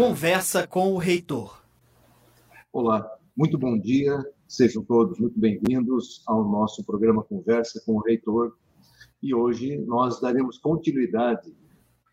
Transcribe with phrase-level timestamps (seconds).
[0.00, 1.62] Conversa com o Reitor.
[2.72, 3.06] Olá,
[3.36, 8.56] muito bom dia, sejam todos muito bem-vindos ao nosso programa Conversa com o Reitor.
[9.22, 11.54] E hoje nós daremos continuidade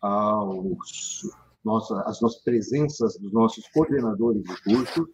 [0.02, 1.22] aos
[1.64, 5.08] nossa, nossas presenças dos nossos coordenadores de curso,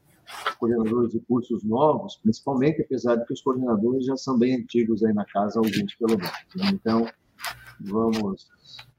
[0.58, 5.14] coordenadores de cursos novos, principalmente, apesar de que os coordenadores já são bem antigos aí
[5.14, 6.72] na casa, alguns pelo menos.
[6.72, 7.06] Então,
[7.78, 8.48] vamos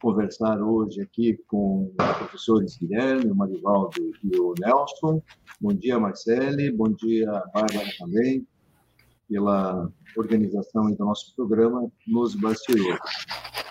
[0.02, 5.22] conversar hoje aqui com os professores Guilherme, o Marivaldo e o Nelson.
[5.60, 6.72] Bom dia, Marcele.
[6.72, 8.48] Bom dia, Bárbara também,
[9.28, 13.00] pela organização do nosso programa nos bastidores.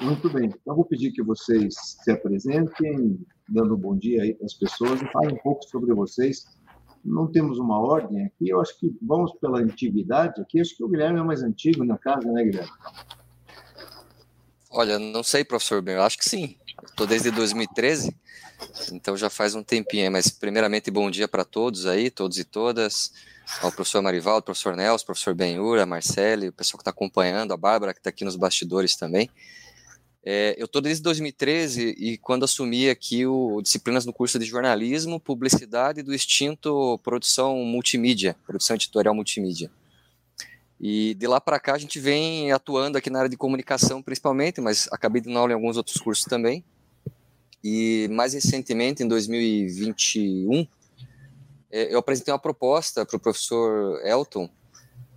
[0.00, 0.46] Muito bem.
[0.46, 3.18] Então, vou pedir que vocês se apresentem,
[3.48, 6.44] dando um bom dia aí para as pessoas e falem um pouco sobre vocês.
[7.04, 10.60] Não temos uma ordem aqui, eu acho que vamos pela antiguidade aqui.
[10.60, 12.72] Acho que o Guilherme é mais antigo na casa, né, Guilherme?
[14.76, 16.56] Olha, não sei, professor Ben, eu acho que sim.
[16.84, 18.12] Estou desde 2013,
[18.90, 23.12] então já faz um tempinho, mas primeiramente bom dia para todos aí, todos e todas,
[23.62, 27.94] ao professor Marivaldo, professor Nelson, professor Benhura, Marcele, o pessoal que está acompanhando, a Bárbara
[27.94, 29.30] que está aqui nos bastidores também.
[30.24, 35.20] É, eu estou desde 2013 e quando assumi aqui o disciplinas no curso de jornalismo,
[35.20, 39.70] publicidade do extinto produção multimídia, produção editorial multimídia.
[40.86, 44.60] E de lá para cá a gente vem atuando aqui na área de comunicação principalmente,
[44.60, 46.62] mas acabei de aula em alguns outros cursos também.
[47.64, 50.68] E mais recentemente, em 2021,
[51.70, 54.46] é, eu apresentei uma proposta para o professor Elton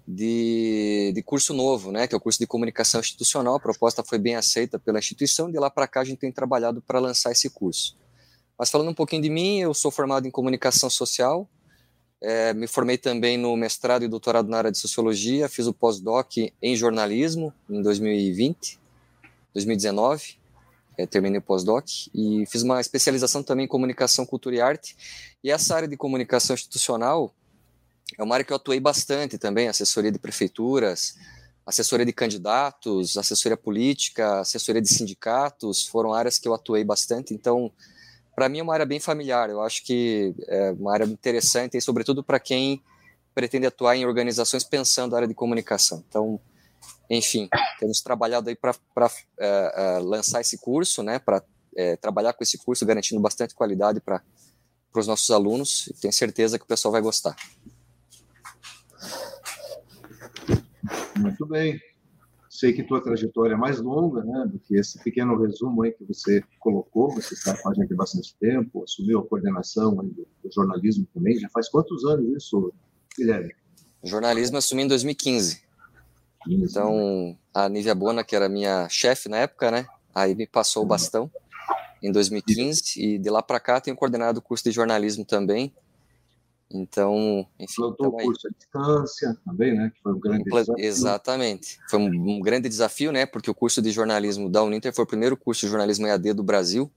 [0.08, 3.56] de, de curso novo, né, que é o curso de comunicação institucional.
[3.56, 5.52] A proposta foi bem aceita pela instituição.
[5.52, 7.98] De lá para cá a gente tem trabalhado para lançar esse curso.
[8.58, 11.46] Mas falando um pouquinho de mim, eu sou formado em comunicação social,
[12.22, 16.38] é, me formei também no mestrado e doutorado na área de sociologia, fiz o pós-doc
[16.62, 18.80] em jornalismo em 2020,
[19.54, 20.38] 2019,
[20.98, 24.98] é, terminei o pós-doc e fiz uma especialização também em comunicação, cultura e arte.
[25.44, 27.32] E essa área de comunicação institucional
[28.18, 31.16] é uma área que eu atuei bastante também, assessoria de prefeituras,
[31.66, 37.34] assessoria de candidatos, assessoria política, assessoria de sindicatos, foram áreas que eu atuei bastante.
[37.34, 37.72] Então,
[38.38, 39.50] para mim é uma área bem familiar.
[39.50, 42.84] Eu acho que é uma área interessante e, sobretudo, para quem
[43.34, 46.04] pretende atuar em organizações pensando na área de comunicação.
[46.08, 46.40] Então,
[47.10, 47.50] enfim,
[47.80, 48.76] temos trabalhado aí para
[49.40, 51.18] é, é, lançar esse curso, né?
[51.18, 51.44] Para
[51.76, 54.22] é, trabalhar com esse curso, garantindo bastante qualidade para
[54.94, 55.92] os nossos alunos.
[56.00, 57.36] Tenho certeza que o pessoal vai gostar.
[61.18, 61.82] Muito bem.
[62.58, 66.04] Sei que tua trajetória é mais longa, né, do que esse pequeno resumo aí que
[66.04, 67.12] você colocou.
[67.12, 71.40] Você está com a gente há bastante tempo, assumiu a coordenação do, do, jornalismo também.
[71.40, 72.74] Já faz quantos anos isso,
[73.16, 73.54] Guilherme?
[74.04, 75.62] Jornalismo assumi em 2015.
[76.46, 77.38] 15, então, né?
[77.54, 79.86] a Nívia Bona, que era minha chefe na época, né,
[80.16, 81.30] aí me passou o bastão
[82.02, 85.72] em 2015 e de lá para cá tenho coordenado o curso de jornalismo também
[86.70, 87.76] então, enfim.
[87.78, 89.92] Plantou o curso à distância também, né?
[89.96, 90.76] Que foi um grande desafio.
[90.78, 91.80] Exatamente.
[91.90, 93.26] Foi um, um, grande desafio, né?
[93.26, 96.44] Porque o curso de jornalismo da Uninter foi o primeiro curso de jornalismo EAD do
[96.44, 96.92] Brasil.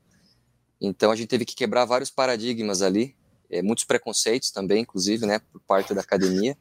[0.80, 3.14] Então, a gente teve que quebrar vários paradigmas ali,
[3.48, 5.38] é, muitos preconceitos também, inclusive, né?
[5.38, 6.56] Por parte da academia.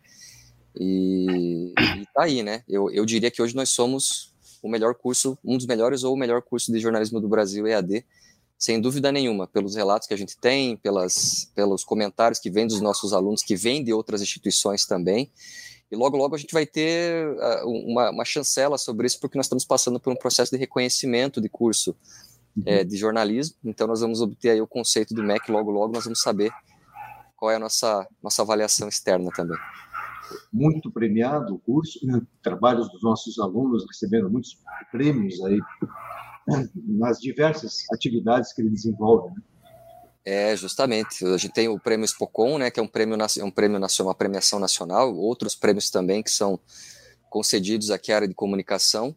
[0.75, 2.64] E, e tá aí, né?
[2.68, 6.18] Eu, eu diria que hoje nós somos o melhor curso, um dos melhores ou o
[6.18, 8.06] melhor curso de jornalismo do Brasil EAD
[8.59, 12.81] sem dúvida nenhuma, pelos relatos que a gente tem, pelas, pelos comentários que vêm dos
[12.81, 15.31] nossos alunos, que vêm de outras instituições também.
[15.90, 19.46] E logo, logo a gente vai ter uh, uma, uma, chancela sobre isso, porque nós
[19.46, 21.96] estamos passando por um processo de reconhecimento de curso
[22.58, 22.64] uhum.
[22.66, 23.56] é, de jornalismo.
[23.64, 26.52] Então, nós vamos obter aí o conceito do MEC, logo, logo nós vamos saber
[27.38, 29.58] qual é a nossa, nossa avaliação externa também.
[30.52, 32.22] Muito premiado o curso, né?
[32.44, 34.59] trabalhos dos nossos alunos recebendo muitos
[34.92, 35.59] prêmios aí
[36.76, 39.30] nas diversas atividades que ele desenvolve.
[39.30, 39.42] Né?
[40.26, 41.26] É, justamente.
[41.26, 44.10] A gente tem o prêmio Spocon, né, que é um prêmio, é um prêmio nacional,
[44.10, 46.60] uma premiação nacional, outros prêmios também que são
[47.30, 49.16] concedidos aqui à área de comunicação.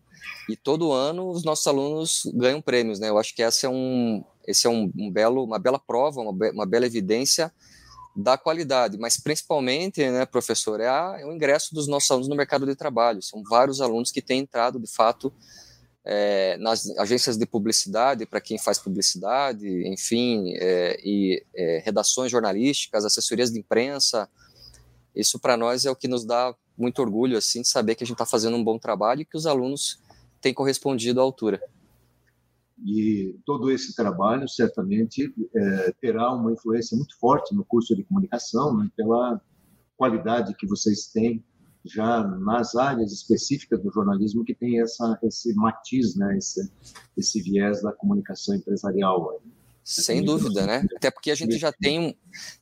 [0.49, 3.09] E todo ano os nossos alunos ganham prêmios, né?
[3.09, 6.33] Eu acho que essa é um, esse é um, um belo, uma bela prova, uma,
[6.33, 7.53] be, uma, bela evidência
[8.15, 12.37] da qualidade, mas principalmente, né, professor, é, a, é o ingresso dos nossos alunos no
[12.37, 13.23] mercado de trabalho.
[13.23, 15.33] São vários alunos que têm entrado, de fato,
[16.05, 23.05] é, nas agências de publicidade, para quem faz publicidade, enfim, é, e é, redações jornalísticas,
[23.05, 24.29] assessorias de imprensa.
[25.15, 28.07] Isso para nós é o que nos dá muito orgulho, assim, de saber que a
[28.07, 30.01] gente está fazendo um bom trabalho e que os alunos
[30.41, 31.63] têm correspondido à altura.
[32.85, 38.77] E todo esse trabalho certamente é, terá uma influência muito forte no curso de comunicação,
[38.77, 39.41] né, pela
[39.97, 41.45] qualidade que vocês têm
[41.85, 46.71] já nas áreas específicas do jornalismo que tem essa esse matiz, né, esse,
[47.17, 49.41] esse viés da comunicação empresarial.
[49.85, 50.87] Sem dúvida, né?
[50.97, 52.17] Até porque a gente já tem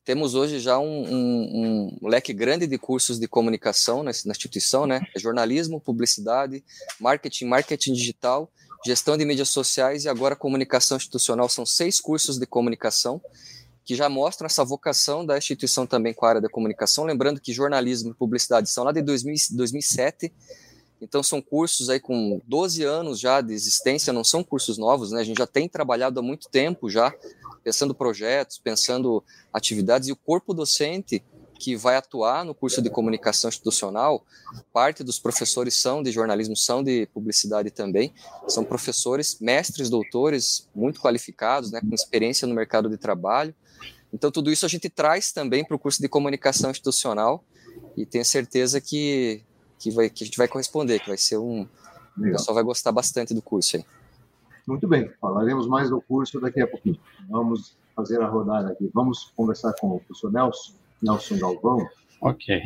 [0.05, 4.87] temos hoje já um, um, um leque grande de cursos de comunicação na, na instituição,
[4.87, 5.03] né?
[5.15, 6.65] É jornalismo, publicidade,
[6.99, 8.51] marketing, marketing digital,
[8.87, 11.47] gestão de mídias sociais e agora comunicação institucional.
[11.51, 13.21] São seis cursos de comunicação
[13.91, 17.03] que já mostram essa vocação da instituição também com a área da comunicação.
[17.03, 20.33] Lembrando que jornalismo e publicidade são lá de 2000, 2007
[21.03, 25.21] então são cursos aí com 12 anos já de existência, não são cursos novos, né?
[25.21, 27.13] A gente já tem trabalhado há muito tempo já,
[27.65, 31.21] pensando projetos, pensando atividades, e o corpo docente
[31.59, 34.25] que vai atuar no curso de comunicação institucional,
[34.73, 38.15] parte dos professores são de jornalismo, são de publicidade também,
[38.47, 43.53] são professores, mestres, doutores, muito qualificados, né, com experiência no mercado de trabalho.
[44.13, 47.45] Então, tudo isso a gente traz também para o curso de comunicação institucional
[47.97, 49.45] e tenho certeza que
[49.81, 51.67] que, vai, que a gente vai corresponder, que vai ser um.
[52.17, 52.35] Legal.
[52.35, 53.85] O pessoal vai gostar bastante do curso aí.
[54.67, 57.01] Muito bem, falaremos mais do curso daqui a pouquinho.
[57.29, 58.91] Vamos fazer a rodada aqui.
[58.93, 61.89] Vamos conversar com o professor Nelson, Nelson Galvão.
[62.21, 62.63] Ok.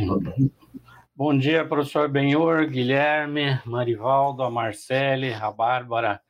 [1.16, 6.20] Bom dia, professor Benhur, Guilherme, Marivaldo, a Marcele, a Bárbara,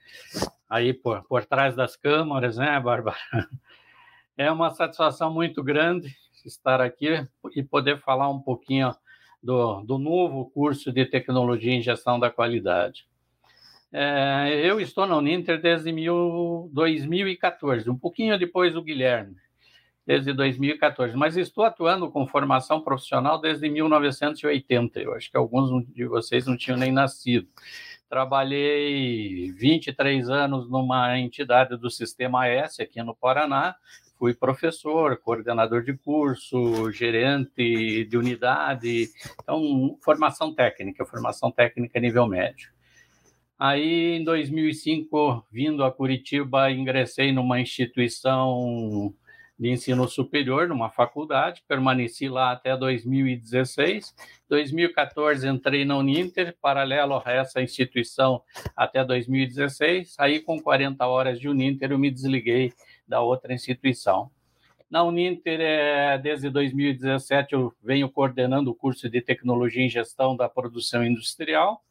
[0.68, 3.16] aí por, por trás das câmaras, né, Bárbara?
[4.36, 6.14] É uma satisfação muito grande
[6.44, 8.94] estar aqui e poder falar um pouquinho
[9.42, 13.06] do, do novo curso de Tecnologia em Gestão da Qualidade.
[13.92, 19.36] É, eu estou na Uninter desde mil, 2014, um pouquinho depois do Guilherme,
[20.04, 25.00] desde 2014, mas estou atuando com formação profissional desde 1980.
[25.00, 27.46] Eu acho que alguns de vocês não tinham nem nascido.
[28.08, 33.76] Trabalhei 23 anos numa entidade do Sistema S aqui no Paraná,
[34.18, 39.08] fui professor, coordenador de curso, gerente de unidade,
[39.42, 42.72] então formação técnica, formação técnica nível médio.
[43.58, 49.14] Aí, em 2005, vindo a Curitiba, ingressei numa instituição
[49.58, 54.14] de ensino superior, numa faculdade, permaneci lá até 2016.
[54.48, 58.42] 2014 entrei na Uninter, paralelo a essa instituição
[58.76, 60.16] até 2016.
[60.18, 62.72] Aí, com 40 horas de Uninter, eu me desliguei
[63.06, 64.30] da outra instituição.
[64.90, 70.48] Na Uninter, é, desde 2017, eu venho coordenando o curso de Tecnologia em Gestão da
[70.48, 71.82] Produção Industrial.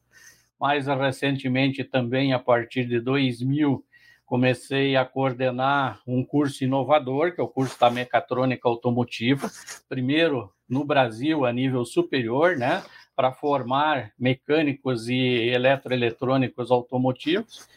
[0.59, 3.83] Mais recentemente, também a partir de 2000,
[4.25, 9.51] comecei a coordenar um curso inovador, que é o curso da mecatrônica automotiva,
[9.89, 12.83] primeiro no Brasil a nível superior, né,
[13.15, 17.67] para formar mecânicos e eletroeletrônicos automotivos.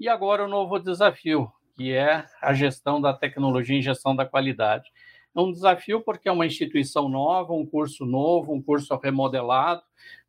[0.00, 4.92] E agora o novo desafio, que é a gestão da tecnologia e gestão da qualidade.
[5.34, 9.80] É um desafio porque é uma instituição nova, um curso novo, um curso remodelado,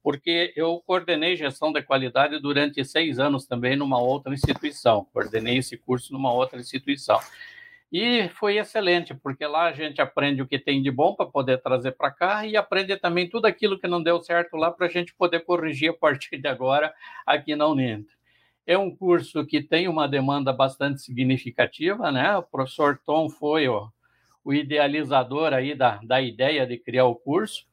[0.01, 5.75] porque eu coordenei gestão da qualidade durante seis anos também numa outra instituição, coordenei esse
[5.75, 7.19] curso numa outra instituição.
[7.91, 11.61] E foi excelente, porque lá a gente aprende o que tem de bom para poder
[11.61, 14.89] trazer para cá e aprende também tudo aquilo que não deu certo lá para a
[14.89, 16.93] gente poder corrigir a partir de agora
[17.27, 18.20] aqui na Uninter.
[18.65, 22.37] É um curso que tem uma demanda bastante significativa, né?
[22.37, 23.89] O professor Tom foi o,
[24.43, 27.65] o idealizador aí da, da ideia de criar o curso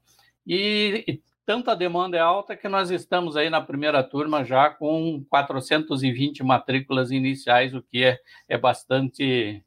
[0.47, 5.25] e, e tanta demanda é alta que nós estamos aí na primeira turma já com
[5.29, 9.63] 420 matrículas iniciais, o que é, é bastante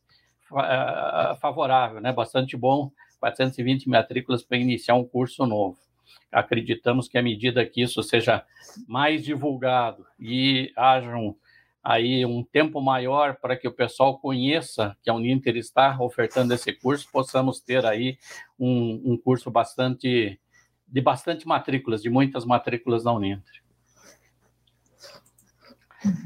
[0.51, 2.12] uh, favorável, né?
[2.12, 5.77] Bastante bom, 420 matrículas para iniciar um curso novo
[6.32, 8.46] acreditamos que à medida que isso seja
[8.88, 11.36] mais divulgado e haja um,
[11.84, 16.72] aí um tempo maior para que o pessoal conheça que a Uninter está ofertando esse
[16.74, 18.18] curso, possamos ter aí
[18.60, 20.39] um, um curso bastante
[20.88, 23.63] de bastante matrículas, de muitas matrículas da Uninter.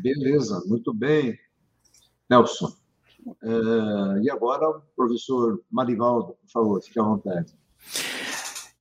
[0.02, 1.38] Beleza, muito bem.
[2.30, 2.74] Nelson.
[3.44, 7.54] Uh, e agora, o professor Marivaldo, por favor, fique à vontade.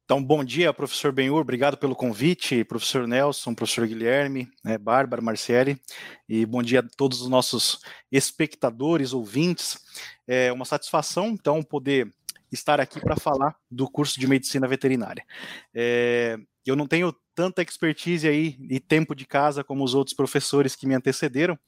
[0.04, 5.80] Então, bom dia, professor Benhur, obrigado pelo convite, professor Nelson, professor Guilherme, né, Bárbara, Marciele,
[6.28, 7.80] e bom dia a todos os nossos
[8.12, 9.78] espectadores, ouvintes.
[10.26, 12.12] É uma satisfação, então, poder
[12.52, 15.24] estar aqui para falar do curso de Medicina Veterinária.
[15.74, 20.76] É, eu não tenho tanta expertise aí e tempo de casa como os outros professores
[20.76, 21.58] que me antecederam.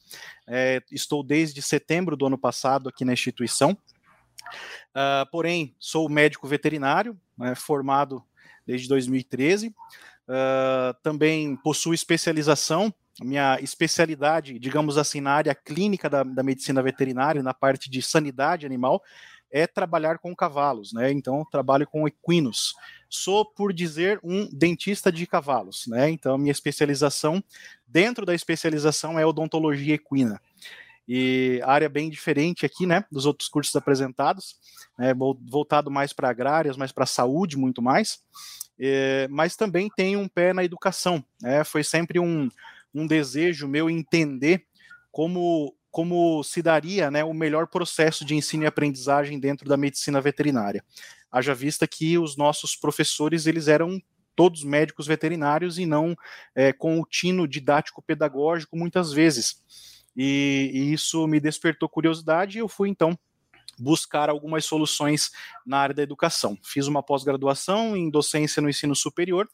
[0.47, 3.79] É, estou desde setembro do ano passado aqui na instituição,
[4.97, 8.23] Uh, porém, sou médico veterinário, né, formado
[8.67, 9.69] desde 2013.
[9.69, 9.73] Uh,
[10.29, 17.43] ah, também possuo especialização, minha especialidade, digamos assim, na área clínica da, da medicina veterinária,
[17.43, 19.03] na parte de sanidade animal,
[19.51, 21.11] é trabalhar com cavalos, né?
[21.13, 22.75] Então, trabalho com equinos.
[23.09, 26.11] Sou, por dizer, um dentista de cavalos, né?
[26.11, 27.43] Então, minha especialização,
[27.87, 30.41] dentro da especialização, é odontologia equina.
[31.09, 34.57] E área bem diferente aqui, né, dos outros cursos apresentados,
[34.99, 35.13] né,
[35.49, 38.21] voltado mais para agrárias, mais para saúde, muito mais,
[38.79, 42.49] é, mas também tem um pé na educação, né, foi sempre um,
[42.95, 44.65] um desejo meu entender
[45.13, 50.21] como como se daria né, o melhor processo de ensino e aprendizagem dentro da medicina
[50.21, 50.85] veterinária.
[51.33, 53.99] Haja vista que os nossos professores eles eram
[54.37, 56.15] todos médicos veterinários e não
[56.55, 59.57] é, com o tino didático-pedagógico muitas vezes.
[60.17, 63.19] E, e, isso me despertou curiosidade e eu fui então
[63.79, 65.31] buscar algumas soluções
[65.65, 66.59] na área da educação.
[66.63, 69.49] Fiz uma pós-graduação em docência no ensino superior,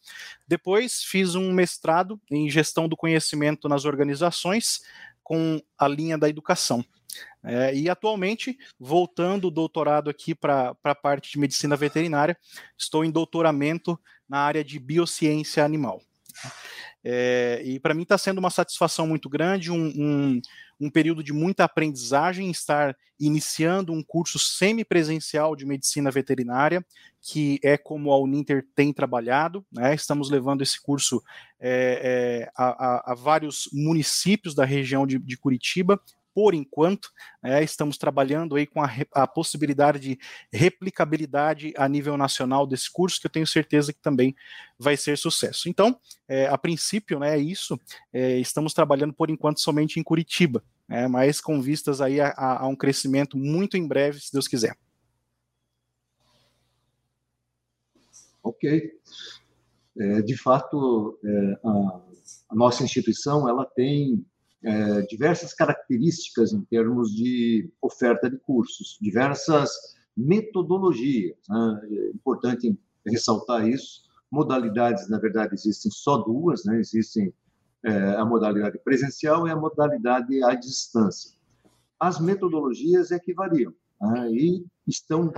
[0.47, 4.83] depois fiz um mestrado em gestão do conhecimento nas organizações
[5.23, 6.85] com a linha da educação.
[7.45, 12.37] É, e atualmente, voltando o doutorado aqui para a parte de medicina veterinária,
[12.78, 16.00] estou em doutoramento na área de biociência animal.
[17.04, 20.42] É, e para mim está sendo uma satisfação muito grande, um, um,
[20.80, 26.85] um, período de muita aprendizagem, estar iniciando um curso semipresencial de medicina veterinária,
[27.21, 29.64] que é como a Uninter tem trabalhado.
[29.73, 29.94] Né?
[29.94, 31.23] Estamos levando esse curso
[31.59, 36.00] é, é, a, a, a, vários municípios da região de, de Curitiba,
[36.35, 37.11] por enquanto,
[37.43, 40.19] é, estamos trabalhando aí com a, a, possibilidade de
[40.53, 44.35] replicabilidade a nível nacional desse curso, que eu tenho certeza que também
[44.79, 45.69] vai ser sucesso.
[45.69, 45.99] Então,
[46.29, 47.79] é, a princípio, né, é isso,
[48.12, 52.67] é, estamos trabalhando por enquanto somente em Curitiba, né, mas com vistas aí a, a,
[52.67, 54.77] um crescimento muito em breve, se Deus quiser.
[58.43, 58.93] Ok.
[59.99, 62.01] É, de fato, é, a,
[62.49, 64.25] a nossa instituição ela tem
[64.64, 69.71] é, diversas características em termos de oferta de cursos, diversas
[70.16, 71.37] metodologias.
[71.49, 71.81] Né?
[71.90, 74.02] É importante ressaltar isso.
[74.31, 76.78] Modalidades, na verdade, existem só duas, né?
[76.78, 77.33] existem
[77.85, 81.33] é, a modalidade presencial e a modalidade à distância.
[81.99, 84.31] As metodologias é que variam né?
[84.31, 85.33] e estão,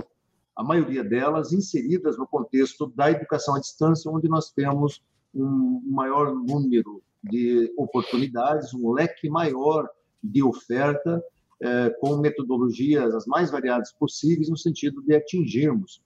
[0.55, 5.03] a maioria delas, inseridas no contexto da educação à distância, onde nós temos
[5.33, 9.87] um maior número de oportunidades, um leque maior
[10.23, 11.23] de oferta,
[11.61, 16.01] é, com metodologias as mais variadas possíveis, no sentido de atingirmos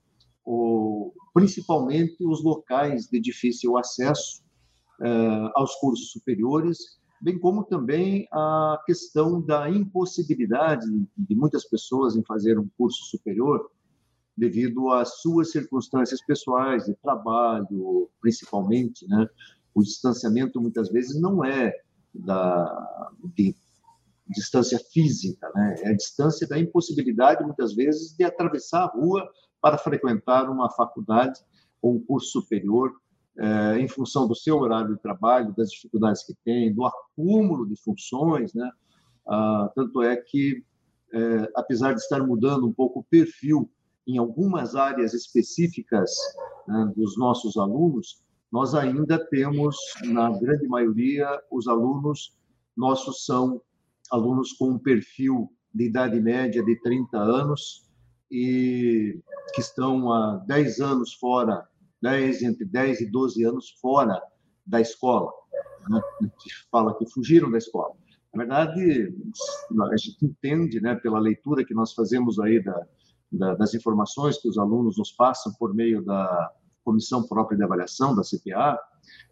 [0.45, 4.41] o, principalmente os locais de difícil acesso
[5.01, 10.85] é, aos cursos superiores, bem como também a questão da impossibilidade
[11.17, 13.69] de muitas pessoas em fazer um curso superior
[14.35, 19.27] devido às suas circunstâncias pessoais de trabalho, principalmente, né?
[19.73, 21.73] O distanciamento muitas vezes não é
[22.13, 23.55] da de
[24.27, 25.75] distância física, né?
[25.83, 29.27] É a distância da impossibilidade muitas vezes de atravessar a rua
[29.61, 31.39] para frequentar uma faculdade
[31.81, 32.91] ou um curso superior
[33.37, 37.75] é, em função do seu horário de trabalho, das dificuldades que tem, do acúmulo de
[37.81, 38.69] funções, né?
[39.27, 40.63] Ah, tanto é que,
[41.13, 43.69] é, apesar de estar mudando um pouco o perfil
[44.07, 46.11] em algumas áreas específicas
[46.67, 52.35] né, dos nossos alunos, nós ainda temos, na grande maioria, os alunos
[52.75, 53.61] nossos são
[54.11, 57.87] alunos com um perfil de idade média de 30 anos
[58.31, 59.19] e
[59.53, 61.67] que estão há 10 anos fora,
[62.01, 64.21] 10, entre 10 e 12 anos fora
[64.65, 65.31] da escola.
[65.89, 66.01] Né?
[66.71, 67.93] Fala que fugiram da escola.
[68.33, 69.13] Na verdade,
[69.91, 72.87] a gente entende, né, pela leitura que nós fazemos aí da,
[73.31, 76.51] da, das informações que os alunos nos passam por meio da,
[76.89, 78.79] comissão própria de avaliação da CPA,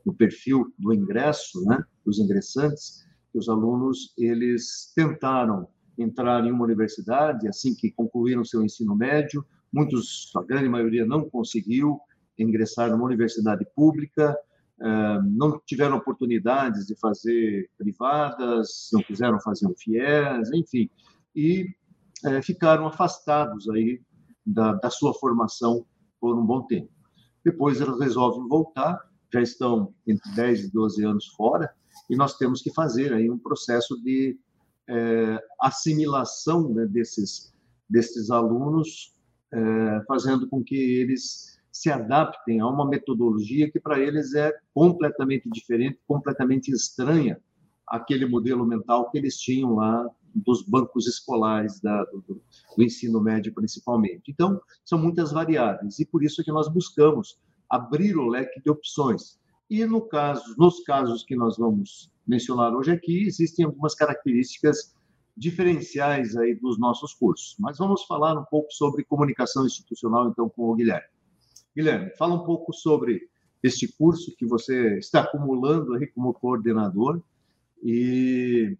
[0.05, 6.63] no perfil do ingresso, né, dos ingressantes, que os alunos eles tentaram entrar em uma
[6.63, 11.99] universidade assim que concluíram seu ensino médio, muitos, a grande maioria não conseguiu
[12.37, 14.37] ingressar numa universidade pública,
[14.79, 20.87] eh, não tiveram oportunidades de fazer privadas, não quiseram fazer um FIES, enfim,
[21.35, 21.73] e
[22.23, 23.99] eh, ficaram afastados aí
[24.45, 25.83] da, da sua formação
[26.21, 26.96] por um bom tempo.
[27.47, 28.99] Depois elas resolvem voltar,
[29.33, 31.73] já estão entre 10 e 12 anos fora,
[32.09, 34.37] e nós temos que fazer aí um processo de
[34.85, 37.53] é, assimilação né, desses,
[37.89, 39.15] desses alunos,
[39.53, 45.49] é, fazendo com que eles se adaptem a uma metodologia que para eles é completamente
[45.49, 47.39] diferente, completamente estranha
[47.87, 50.05] àquele modelo mental que eles tinham lá
[50.39, 54.31] dos bancos escolares da, do, do, ensino médio principalmente.
[54.31, 57.39] Então, são muitas variáveis e por isso que nós buscamos
[57.69, 59.39] abrir o leque de opções.
[59.69, 64.95] E no caso, nos casos que nós vamos mencionar hoje aqui, existem algumas características
[65.35, 67.55] diferenciais aí dos nossos cursos.
[67.59, 71.07] Mas vamos falar um pouco sobre comunicação institucional então com o Guilherme.
[71.75, 73.29] Guilherme, fala um pouco sobre
[73.61, 77.21] este curso que você está acumulando aí como coordenador
[77.83, 78.77] e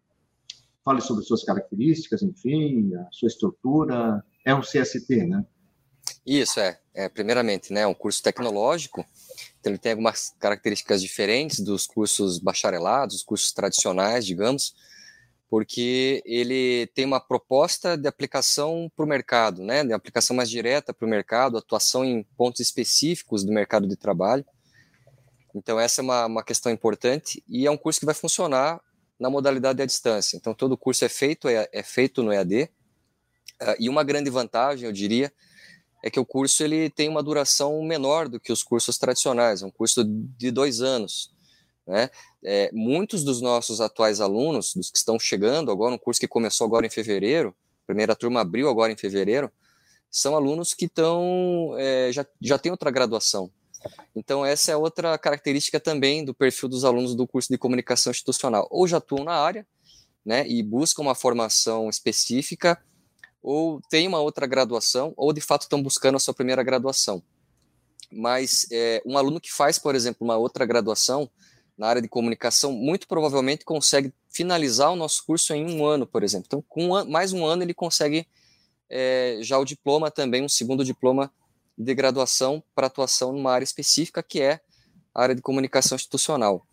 [0.88, 4.24] fale sobre suas características, enfim, a sua estrutura.
[4.46, 5.46] É um CST, né?
[6.26, 6.80] Isso, é.
[6.94, 9.06] é primeiramente, né, é um curso tecnológico,
[9.60, 14.74] então ele tem algumas características diferentes dos cursos bacharelados, os cursos tradicionais, digamos,
[15.50, 20.94] porque ele tem uma proposta de aplicação para o mercado, né, de aplicação mais direta
[20.94, 24.46] para o mercado, atuação em pontos específicos do mercado de trabalho.
[25.54, 28.80] Então essa é uma, uma questão importante e é um curso que vai funcionar
[29.20, 30.38] na modalidade à distância.
[30.38, 32.70] Então todo o curso é feito é, é feito no EAD uh,
[33.60, 35.32] ah, e uma grande vantagem, eu diria,
[36.04, 39.66] é que o curso ele tem uma duração menor do que os cursos tradicionais, é
[39.66, 41.34] um curso de dois anos.
[41.86, 42.10] Né?
[42.44, 46.66] É, muitos dos nossos atuais alunos, dos que estão chegando agora, um curso que começou
[46.66, 47.56] agora em fevereiro,
[47.86, 49.52] primeira turma abriu agora em fevereiro,
[50.12, 53.52] são alunos que estão é, já, já têm outra graduação.
[54.16, 58.68] Então, essa é outra característica também do perfil dos alunos do curso de comunicação institucional.
[58.72, 59.66] Ou já atuam na área,
[60.26, 62.82] né, e buscam uma formação específica,
[63.42, 67.24] ou têm uma outra graduação, ou de fato estão buscando a sua primeira graduação.
[68.12, 71.30] Mas é, um aluno que faz, por exemplo, uma outra graduação
[71.78, 76.24] na área de comunicação, muito provavelmente consegue finalizar o nosso curso em um ano, por
[76.24, 76.46] exemplo.
[76.48, 78.28] Então, com um, mais um ano, ele consegue
[78.90, 81.32] é, já o diploma também, um segundo diploma
[81.78, 84.60] de graduação para atuação numa área específica, que é
[85.14, 86.66] a área de comunicação institucional.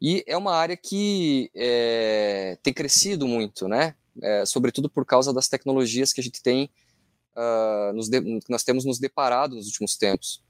[0.00, 3.94] E é uma área que é, tem crescido muito, né?
[4.20, 6.70] É, sobretudo por causa das tecnologias que a gente tem,
[7.38, 10.42] uh, nos de, que nós temos nos deparado nos últimos tempos.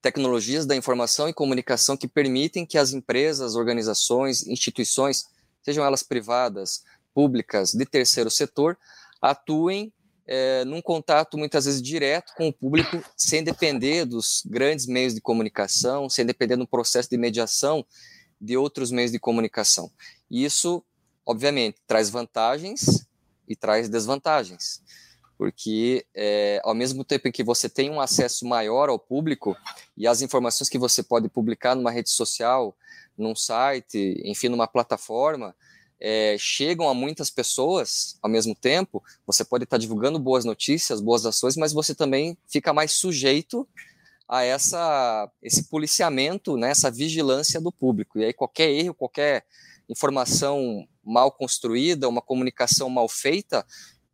[0.00, 5.26] Tecnologias da informação e comunicação que permitem que as empresas, organizações, instituições,
[5.62, 6.82] sejam elas privadas,
[7.14, 8.76] públicas, de terceiro setor,
[9.20, 9.92] atuem
[10.26, 15.20] é, num contato muitas vezes direto com o público, sem depender dos grandes meios de
[15.20, 17.84] comunicação, sem depender do processo de mediação
[18.40, 19.90] de outros meios de comunicação.
[20.30, 20.84] Isso,
[21.24, 23.06] obviamente, traz vantagens
[23.48, 24.82] e traz desvantagens,
[25.36, 29.56] porque é, ao mesmo tempo em que você tem um acesso maior ao público
[29.96, 32.74] e as informações que você pode publicar numa rede social,
[33.16, 35.54] num site, enfim, numa plataforma,
[36.00, 41.24] é, chegam a muitas pessoas ao mesmo tempo, você pode estar divulgando boas notícias, boas
[41.24, 43.66] ações, mas você também fica mais sujeito
[44.28, 48.18] a essa, esse policiamento, né, essa vigilância do público.
[48.18, 49.44] E aí qualquer erro, qualquer
[49.88, 53.64] informação mal construída, uma comunicação mal feita,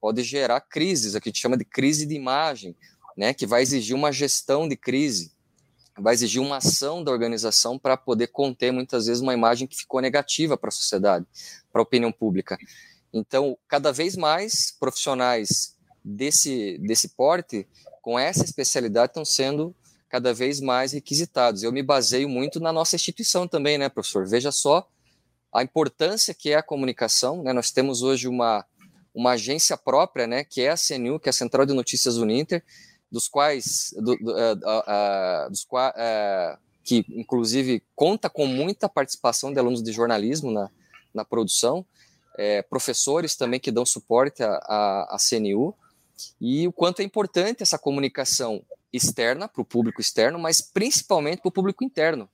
[0.00, 2.74] pode gerar crises, o que a gente chama de crise de imagem,
[3.16, 5.32] né, que vai exigir uma gestão de crise
[6.00, 10.00] vai exigir uma ação da organização para poder conter muitas vezes uma imagem que ficou
[10.00, 11.26] negativa para a sociedade,
[11.72, 12.58] para a opinião pública.
[13.12, 17.66] Então, cada vez mais profissionais desse, desse porte,
[18.00, 19.74] com essa especialidade, estão sendo
[20.08, 21.62] cada vez mais requisitados.
[21.62, 24.26] Eu me baseio muito na nossa instituição também, né, professor?
[24.26, 24.88] Veja só
[25.52, 27.42] a importância que é a comunicação.
[27.42, 27.52] Né?
[27.52, 28.64] Nós temos hoje uma,
[29.14, 32.64] uma agência própria, né, que é a CNU, que é a Central de Notícias Uninter,
[33.10, 39.58] dos quais, do, do, uh, uh, dos uh, que inclusive conta com muita participação de
[39.58, 40.70] alunos de jornalismo na,
[41.12, 41.84] na produção,
[42.38, 45.74] é, professores também que dão suporte à CNU,
[46.40, 51.48] e o quanto é importante essa comunicação externa para o público externo, mas principalmente para
[51.48, 52.28] o público interno.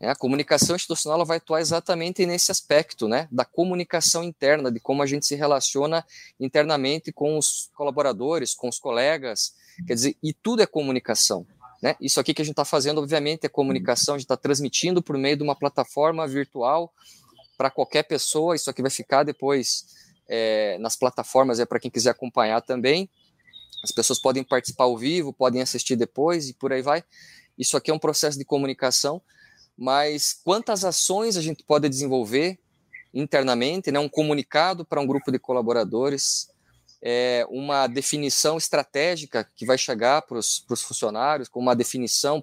[0.00, 5.02] É, a comunicação institucional vai atuar exatamente nesse aspecto, né, da comunicação interna, de como
[5.02, 6.04] a gente se relaciona
[6.38, 9.54] internamente com os colaboradores, com os colegas,
[9.86, 11.46] Quer dizer, e tudo é comunicação.
[11.82, 11.94] Né?
[12.00, 15.16] Isso aqui que a gente está fazendo, obviamente, é comunicação, a gente está transmitindo por
[15.16, 16.92] meio de uma plataforma virtual
[17.56, 18.56] para qualquer pessoa.
[18.56, 19.86] Isso aqui vai ficar depois
[20.28, 23.08] é, nas plataformas é para quem quiser acompanhar também.
[23.82, 27.02] As pessoas podem participar ao vivo, podem assistir depois e por aí vai.
[27.56, 29.22] Isso aqui é um processo de comunicação,
[29.76, 32.58] mas quantas ações a gente pode desenvolver
[33.14, 33.98] internamente, né?
[33.98, 36.50] um comunicado para um grupo de colaboradores,
[37.02, 42.42] é, uma definição estratégica que vai chegar para os funcionários, com uma definição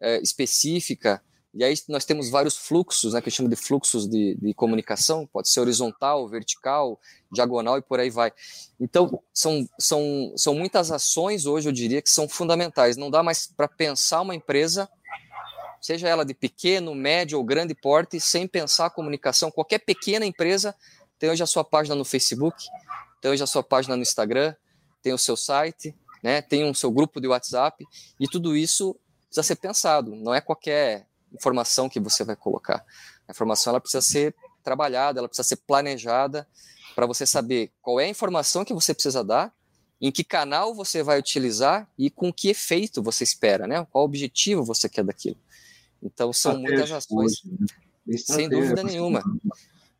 [0.00, 1.22] é, específica.
[1.54, 5.26] E aí nós temos vários fluxos, né, que eu chamo de fluxos de, de comunicação,
[5.26, 7.00] pode ser horizontal, vertical,
[7.32, 8.30] diagonal e por aí vai.
[8.78, 12.98] Então, são, são, são muitas ações hoje, eu diria, que são fundamentais.
[12.98, 14.86] Não dá mais para pensar uma empresa,
[15.80, 19.50] seja ela de pequeno, médio ou grande porte, sem pensar a comunicação.
[19.50, 20.74] Qualquer pequena empresa
[21.18, 22.66] tem hoje a sua página no Facebook,
[23.20, 24.54] tem hoje a sua página no Instagram,
[25.02, 27.84] tem o seu site, né, tem o seu grupo de WhatsApp,
[28.18, 32.84] e tudo isso precisa ser pensado, não é qualquer informação que você vai colocar.
[33.28, 36.46] A informação ela precisa ser trabalhada, ela precisa ser planejada
[36.94, 39.52] para você saber qual é a informação que você precisa dar,
[40.00, 43.86] em que canal você vai utilizar e com que efeito você espera, né?
[43.90, 45.38] Qual objetivo você quer daquilo.
[46.02, 47.66] Então são muitas ações, né?
[48.18, 49.22] sem dúvida nenhuma.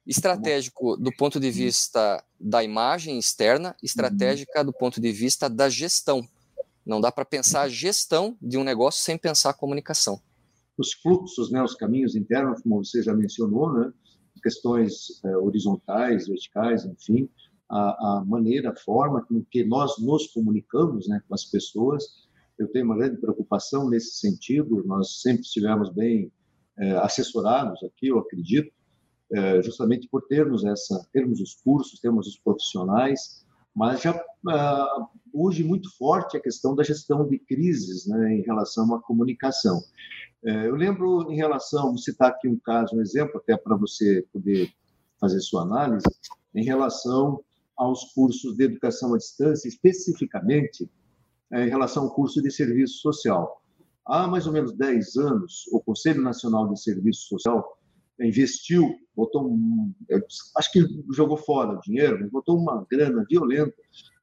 [0.07, 6.27] Estratégico do ponto de vista da imagem externa, estratégica do ponto de vista da gestão.
[6.85, 10.21] Não dá para pensar a gestão de um negócio sem pensar a comunicação.
[10.79, 13.93] Os fluxos, né, os caminhos internos, como você já mencionou, né,
[14.43, 17.29] questões é, horizontais, verticais, enfim,
[17.69, 17.79] a,
[18.19, 22.05] a, maneira, a forma com que nós nos comunicamos né, com as pessoas.
[22.57, 26.31] Eu tenho uma grande preocupação nesse sentido, nós sempre estivemos bem
[26.79, 28.73] é, assessorados aqui, eu acredito,
[29.33, 35.63] é, justamente por termos essa, termos os cursos, termos os profissionais, mas já uh, hoje
[35.63, 39.83] muito forte a questão da gestão de crises né, em relação à comunicação.
[40.45, 44.25] É, eu lembro em relação, vou citar aqui um caso, um exemplo, até para você
[44.33, 44.71] poder
[45.21, 46.07] fazer sua análise,
[46.55, 47.43] em relação
[47.77, 50.89] aos cursos de educação à distância, especificamente
[51.53, 53.61] é, em relação ao curso de serviço social.
[54.07, 57.76] Há mais ou menos 10 anos, o Conselho Nacional de Serviço Social
[58.21, 59.93] investiu, botou um,
[60.57, 60.81] acho que
[61.13, 63.75] jogou fora o dinheiro, mas botou uma grana violenta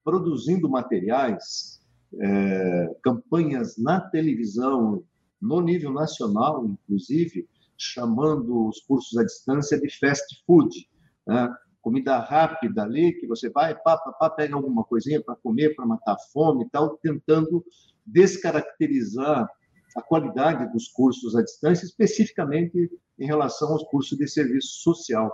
[0.03, 1.81] produzindo materiais,
[2.19, 5.03] é, campanhas na televisão,
[5.41, 10.87] no nível nacional, inclusive, chamando os cursos à distância de fast food,
[11.27, 11.53] né?
[11.81, 15.85] comida rápida ali, que você vai, pá, pá, pá pega alguma coisinha para comer, para
[15.85, 17.63] matar a fome e tal, tentando
[18.05, 19.49] descaracterizar
[19.95, 25.31] a qualidade dos cursos à distância, especificamente em relação aos cursos de serviço social.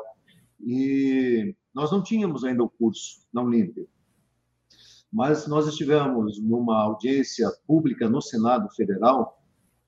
[0.60, 3.88] E nós não tínhamos ainda o curso na Uninter,
[5.12, 9.42] mas nós estivemos numa audiência pública no Senado Federal,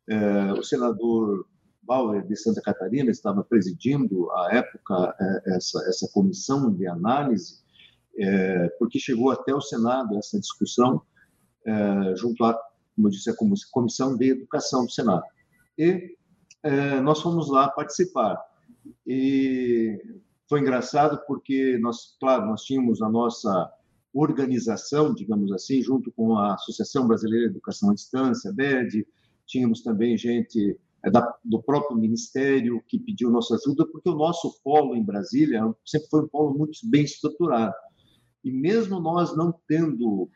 [0.07, 1.45] é, o senador
[1.83, 7.59] Bauer de Santa Catarina estava presidindo à época é, essa essa comissão de análise,
[8.17, 11.01] é, porque chegou até o Senado essa discussão
[12.15, 12.59] junto a
[12.95, 13.35] como eu disse, a
[13.71, 15.23] Comissão de Educação do Senado.
[15.77, 16.15] E
[16.63, 18.37] é, nós fomos lá participar.
[19.05, 19.99] E
[20.47, 23.71] foi engraçado porque nós, claro, nós tínhamos a nossa
[24.13, 29.07] organização, digamos assim, junto com a Associação Brasileira de Educação à Distância, BED,
[29.45, 34.59] tínhamos também gente é, da, do próprio Ministério que pediu nossa ajuda, porque o nosso
[34.63, 37.73] polo em Brasília sempre foi um polo muito bem estruturado.
[38.43, 40.29] E mesmo nós não tendo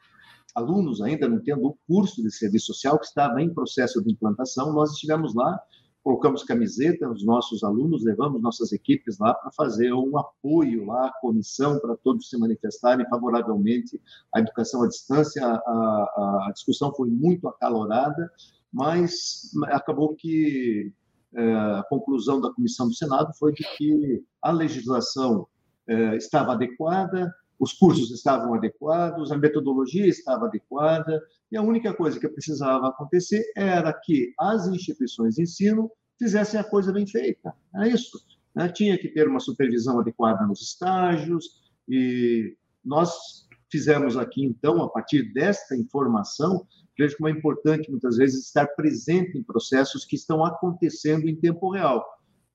[0.55, 4.71] alunos ainda não tendo o curso de serviço social que estava em processo de implantação,
[4.73, 5.59] nós estivemos lá,
[6.03, 11.19] colocamos camiseta nos nossos alunos, levamos nossas equipes lá para fazer um apoio lá, a
[11.19, 13.99] comissão, para todos se manifestarem favoravelmente
[14.33, 15.45] à educação à distância.
[15.45, 18.31] A, a, a discussão foi muito acalorada,
[18.71, 20.93] mas acabou que
[21.33, 25.47] é, a conclusão da comissão do Senado foi de que a legislação
[25.87, 32.19] é, estava adequada, os cursos estavam adequados, a metodologia estava adequada, e a única coisa
[32.19, 37.53] que precisava acontecer era que as instituições de ensino fizessem a coisa bem feita.
[37.75, 38.19] É isso.
[38.53, 38.69] Né?
[38.69, 45.33] Tinha que ter uma supervisão adequada nos estágios, e nós fizemos aqui, então, a partir
[45.33, 46.65] desta informação,
[46.97, 51.71] vejo como é importante, muitas vezes, estar presente em processos que estão acontecendo em tempo
[51.71, 52.05] real.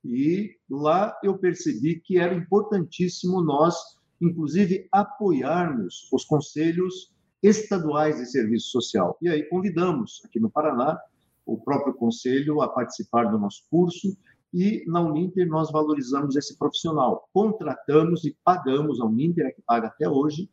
[0.04, 3.76] E lá eu percebi que era importantíssimo nós
[4.20, 9.16] inclusive apoiarmos os conselhos estaduais de serviço social.
[9.22, 10.98] E aí convidamos aqui no Paraná
[11.46, 14.16] o próprio conselho a participar do nosso curso
[14.52, 17.28] e na Uninter nós valorizamos esse profissional.
[17.33, 20.50] Contratamos e pagamos a Uninter, é que paga até hoje,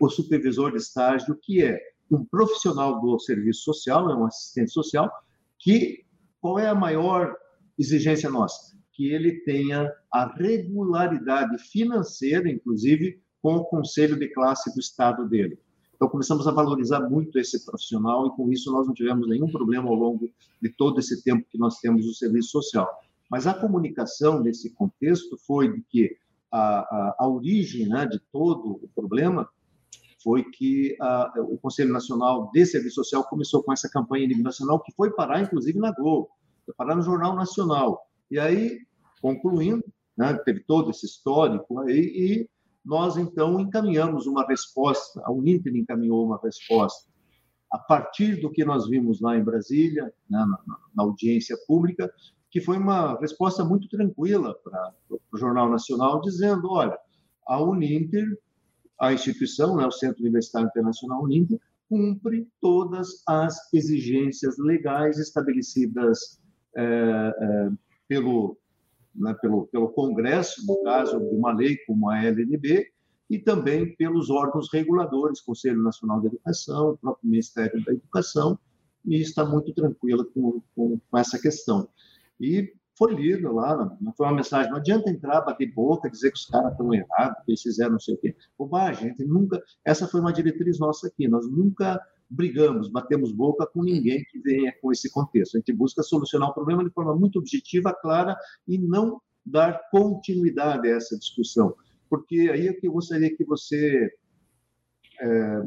[0.00, 1.78] o supervisor de estágio, que é
[2.10, 5.10] um profissional do serviço social, é um assistente social,
[5.58, 6.04] que
[6.40, 7.36] qual é a maior
[7.78, 8.76] exigência nossa?
[9.00, 15.58] Que ele tenha a regularidade financeira, inclusive, com o conselho de classe do estado dele.
[15.94, 19.88] Então, começamos a valorizar muito esse profissional e, com isso, nós não tivemos nenhum problema
[19.88, 22.86] ao longo de todo esse tempo que nós temos o serviço social.
[23.30, 26.18] Mas a comunicação nesse contexto foi de que
[26.52, 29.48] a, a, a origem né, de todo o problema
[30.22, 34.78] foi que a, o Conselho Nacional de Serviço Social começou com essa campanha nível nacional,
[34.78, 36.28] que foi parar, inclusive, na Globo,
[36.66, 38.06] foi parar no Jornal Nacional.
[38.30, 38.89] E aí
[39.20, 39.84] concluindo,
[40.16, 42.50] né, teve todo esse histórico aí, e
[42.84, 47.08] nós então encaminhamos uma resposta, a Uninter encaminhou uma resposta.
[47.70, 50.58] A partir do que nós vimos lá em Brasília, né, na,
[50.94, 52.12] na, audiência pública,
[52.50, 54.92] que foi uma resposta muito tranquila para
[55.32, 56.98] o Jornal Nacional, dizendo: olha,
[57.46, 58.26] a Uninter,
[58.98, 66.40] a instituição, né, o Centro Universitário Internacional Uninter, cumpre todas as exigências legais estabelecidas
[66.76, 67.70] é, é,
[68.08, 68.59] pelo
[69.14, 72.86] né, pelo, pelo Congresso, no caso de uma lei como a LNB,
[73.28, 78.58] e também pelos órgãos reguladores, Conselho Nacional de Educação, o próprio Ministério da Educação,
[79.04, 81.88] e está muito tranquila com, com, com essa questão.
[82.40, 86.38] E foi lido lá, não foi uma mensagem, não adianta entrar, bater boca, dizer que
[86.38, 88.36] os caras estão errados, que eles fizeram não sei o quê.
[88.58, 91.98] Bobagem, nunca, essa foi uma diretriz nossa aqui, nós nunca
[92.30, 95.56] brigamos, batemos boca com ninguém que venha com esse contexto.
[95.56, 98.36] A gente busca solucionar o problema de forma muito objetiva, clara
[98.68, 101.74] e não dar continuidade a essa discussão.
[102.08, 104.10] Porque aí é que eu gostaria que você
[105.20, 105.62] é,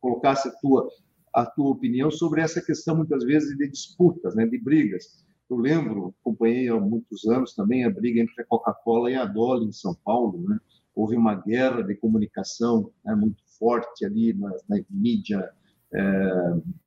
[0.00, 0.88] colocasse a tua,
[1.32, 5.24] a tua opinião sobre essa questão, muitas vezes, de disputas, né, de brigas.
[5.48, 9.66] Eu lembro, acompanhei há muitos anos também a briga entre a Coca-Cola e a Dolly
[9.66, 10.48] em São Paulo.
[10.48, 10.58] Né?
[10.94, 15.50] Houve uma guerra de comunicação né, muito forte ali na, na mídia
[15.92, 16.00] é,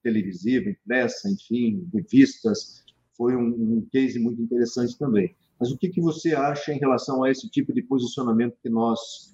[0.02, 2.84] televisiva, impressa, enfim, revistas.
[3.16, 5.36] Foi um, um case muito interessante também.
[5.60, 9.34] Mas o que, que você acha em relação a esse tipo de posicionamento que nós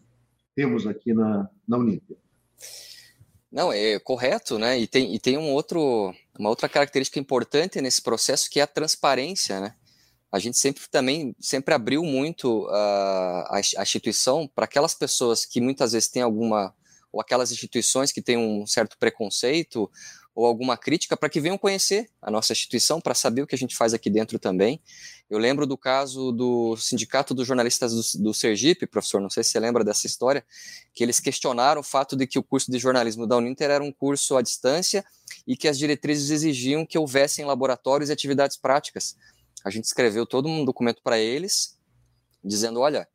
[0.55, 2.17] temos aqui na, na Uninter?
[3.51, 4.77] Não, é correto, né?
[4.77, 8.67] E tem, e tem um outro, uma outra característica importante nesse processo que é a
[8.67, 9.73] transparência, né?
[10.31, 15.59] A gente sempre também sempre abriu muito uh, a, a instituição para aquelas pessoas que
[15.59, 16.75] muitas vezes têm alguma
[17.11, 19.89] ou aquelas instituições que têm um certo preconceito
[20.39, 23.57] ou alguma crítica para que venham conhecer a nossa instituição, para saber o que a
[23.57, 24.81] gente faz aqui dentro também.
[25.29, 29.49] Eu lembro do caso do Sindicato dos Jornalistas do, do, Sergipe, professor, não sei se
[29.49, 30.45] você lembra dessa história,
[30.93, 33.91] que eles questionaram o fato de que o curso de jornalismo da Uninter era um
[33.91, 35.03] curso à distância
[35.45, 39.17] e que as diretrizes exigiam que houvessem laboratórios e atividades práticas.
[39.65, 41.77] A gente escreveu todo um documento para eles,
[42.41, 43.07] dizendo: olha,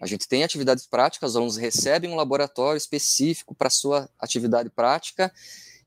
[0.00, 5.32] a gente tem atividades práticas, os alunos recebem um laboratório específico para sua atividade prática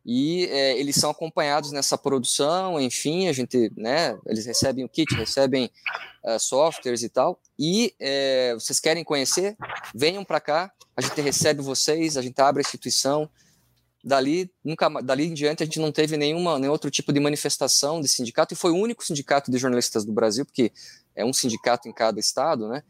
[0.06, 5.14] e é, eles são acompanhados nessa produção, enfim, a gente, né, eles recebem o kit,
[5.16, 5.72] recebem
[6.24, 9.56] uh, softwares e tal, e é, vocês querem conhecer?
[9.96, 13.30] Venham para cá, a gente recebe vocês, a gente abre a instituição,
[14.04, 18.02] dali, nunca, dali em diante a gente não teve nenhuma, nenhum outro tipo de manifestação
[18.02, 20.74] de sindicato, e foi o único sindicato de jornalistas do Brasil, porque
[21.16, 22.84] é um sindicato em cada estado, né,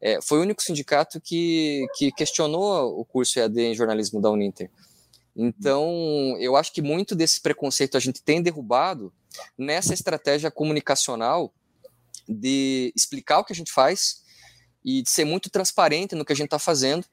[0.00, 4.70] é, foi o único sindicato que, que questionou o curso EAD em jornalismo da Uninter.
[5.34, 9.12] Então, eu acho que muito desse preconceito a gente tem derrubado
[9.56, 11.52] nessa estratégia comunicacional
[12.28, 14.22] de explicar o que a gente faz
[14.84, 17.04] e de ser muito transparente no que a gente está fazendo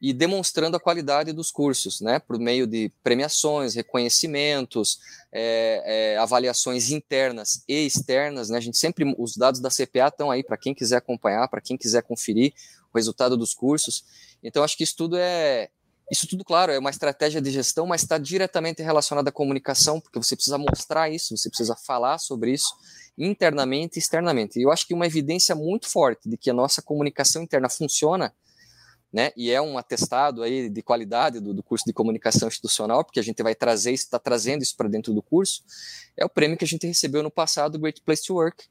[0.00, 4.98] e demonstrando a qualidade dos cursos, né, por meio de premiações, reconhecimentos,
[5.32, 10.30] é, é, avaliações internas e externas, né, a gente sempre, os dados da CPA estão
[10.30, 12.52] aí para quem quiser acompanhar, para quem quiser conferir
[12.92, 14.04] o resultado dos cursos,
[14.42, 15.70] então acho que isso tudo é,
[16.10, 20.18] isso tudo, claro, é uma estratégia de gestão, mas está diretamente relacionada à comunicação, porque
[20.18, 22.72] você precisa mostrar isso, você precisa falar sobre isso
[23.18, 24.58] internamente e externamente.
[24.58, 28.32] E eu acho que uma evidência muito forte de que a nossa comunicação interna funciona,
[29.12, 33.20] né, e é um atestado aí de qualidade do, do curso de comunicação institucional, porque
[33.20, 35.62] a gente vai trazer está trazendo isso para dentro do curso,
[36.16, 38.66] é o prêmio que a gente recebeu no passado, Great Place to Work,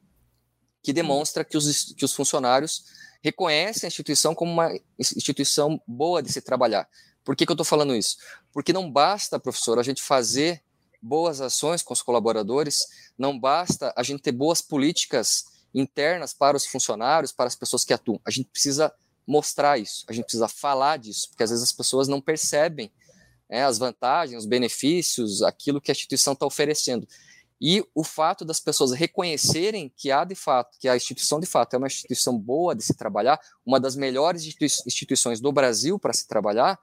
[0.84, 2.86] que demonstra que os, que os funcionários
[3.24, 6.88] reconhecem a instituição como uma instituição boa de se trabalhar.
[7.24, 8.18] Por que, que eu estou falando isso?
[8.54, 10.62] Porque não basta, professor, a gente fazer
[11.02, 12.86] boas ações com os colaboradores,
[13.18, 17.94] não basta a gente ter boas políticas internas para os funcionários, para as pessoas que
[17.94, 18.22] atuam.
[18.24, 18.94] A gente precisa
[19.28, 22.92] mostrar isso, a gente precisa falar disso, porque às vezes as pessoas não percebem
[23.50, 27.08] né, as vantagens, os benefícios, aquilo que a instituição está oferecendo.
[27.60, 31.74] E o fato das pessoas reconhecerem que há de fato, que a instituição de fato
[31.74, 34.46] é uma instituição boa de se trabalhar, uma das melhores
[34.86, 36.78] instituições do Brasil para se trabalhar,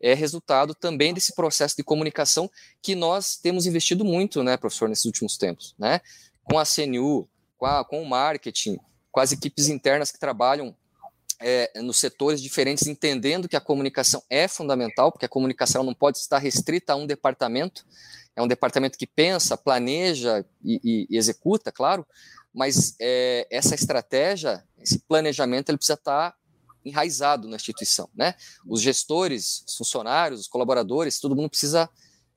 [0.00, 2.50] é resultado também desse processo de comunicação
[2.82, 6.00] que nós temos investido muito, né, professor, nesses últimos tempos, né?
[6.42, 8.78] Com a CNU, com, a, com o marketing,
[9.10, 10.76] com as equipes internas que trabalham
[11.40, 16.18] é, nos setores diferentes, entendendo que a comunicação é fundamental, porque a comunicação não pode
[16.18, 17.84] estar restrita a um departamento,
[18.36, 22.06] é um departamento que pensa, planeja e, e, e executa, claro,
[22.52, 26.34] mas é, essa estratégia, esse planejamento, ele precisa estar
[26.84, 28.34] enraizado na instituição, né?
[28.66, 31.88] Os gestores, os funcionários, os colaboradores, todo mundo precisa,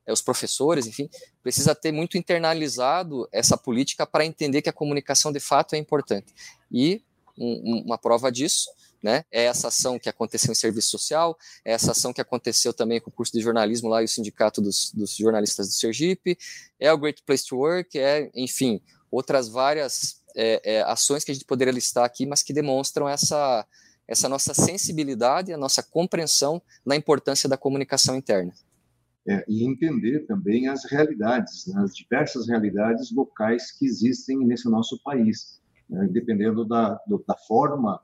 [0.06, 1.10] é, os professores, enfim,
[1.44, 6.34] precisa ter muito internalizado essa política para entender que a comunicação de fato é importante.
[6.72, 7.04] E
[7.38, 8.70] um, uma prova disso,
[9.02, 9.24] né?
[9.32, 13.10] É essa ação que aconteceu em serviço social, é essa ação que aconteceu também com
[13.10, 16.38] o curso de jornalismo lá e o sindicato dos, dos jornalistas do Sergipe,
[16.80, 18.82] é o Great Place to Work, é, enfim,
[19.12, 23.66] outras várias é, é, ações que a gente poderia listar aqui, mas que demonstram essa
[24.08, 28.54] essa nossa sensibilidade, a nossa compreensão na importância da comunicação interna.
[29.28, 34.98] É, e entender também as realidades, né, as diversas realidades locais que existem nesse nosso
[35.04, 38.02] país, né, dependendo da, do, da forma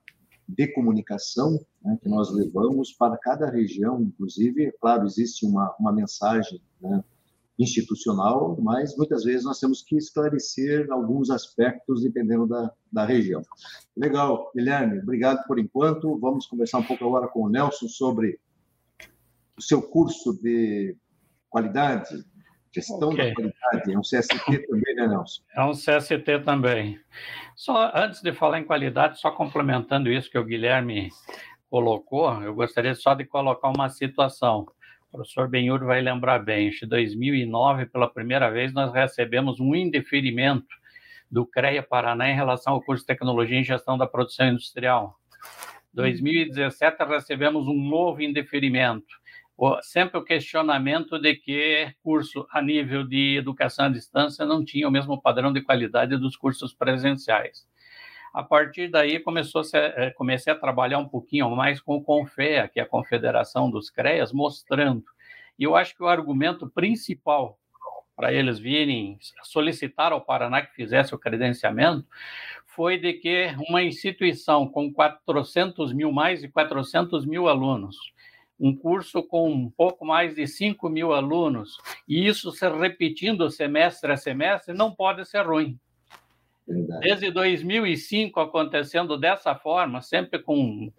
[0.48, 5.92] de comunicação né, que nós levamos para cada região, inclusive, é claro, existe uma, uma
[5.92, 7.04] mensagem né,
[7.58, 13.42] institucional, mas muitas vezes nós temos que esclarecer alguns aspectos dependendo da, da região.
[13.96, 16.18] Legal, Guilherme, obrigado por enquanto.
[16.20, 18.40] Vamos conversar um pouco agora com o Nelson sobre
[19.58, 20.98] o seu curso de
[21.50, 22.26] qualidade,
[22.74, 23.30] gestão okay.
[23.30, 23.94] da qualidade.
[23.94, 25.42] É um CST também, né, Nelson?
[25.56, 27.00] É um CST também.
[27.56, 31.10] Só antes de falar em qualidade, só complementando isso que o Guilherme
[31.70, 34.68] colocou, eu gostaria só de colocar uma situação.
[35.12, 40.68] O professor Benhur vai lembrar bem, em 2009, pela primeira vez, nós recebemos um indeferimento
[41.30, 45.16] do CREA Paraná em relação ao curso de Tecnologia em Gestão da Produção Industrial.
[45.94, 49.06] 2017, recebemos um novo indeferimento.
[49.82, 54.92] Sempre o questionamento de que curso a nível de educação à distância não tinha o
[54.92, 57.68] mesmo padrão de qualidade dos cursos presenciais.
[58.34, 62.68] A partir daí, começou a, eh, comecei a trabalhar um pouquinho mais com o CONFEA,
[62.68, 65.06] que é a Confederação dos CREAS, mostrando.
[65.58, 67.60] E eu acho que o argumento principal
[68.16, 72.08] para eles virem solicitar ao Paraná que fizesse o credenciamento
[72.66, 77.96] foi de que uma instituição com 400 mil, mais de 400 mil alunos,
[78.60, 84.12] um curso com um pouco mais de 5 mil alunos, e isso se repetindo semestre
[84.12, 85.78] a semestre, não pode ser ruim.
[86.68, 87.02] Verdade.
[87.02, 90.92] Desde 2005 acontecendo dessa forma, sempre com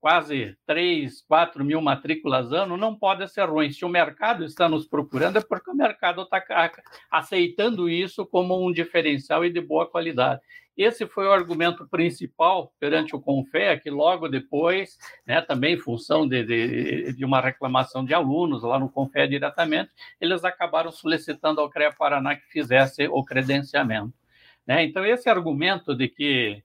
[0.00, 3.70] quase 3, 4 mil matrículas ano, não pode ser ruim.
[3.70, 6.72] Se o mercado está nos procurando, é porque o mercado está
[7.10, 10.40] aceitando isso como um diferencial e de boa qualidade.
[10.82, 16.26] Esse foi o argumento principal perante o Confea, que logo depois, né, também em função
[16.26, 21.68] de, de, de, uma reclamação de alunos lá no Confea diretamente, eles acabaram solicitando ao
[21.68, 24.14] CREA Paraná que fizesse o credenciamento.
[24.66, 24.82] Né?
[24.84, 26.62] Então, esse argumento de que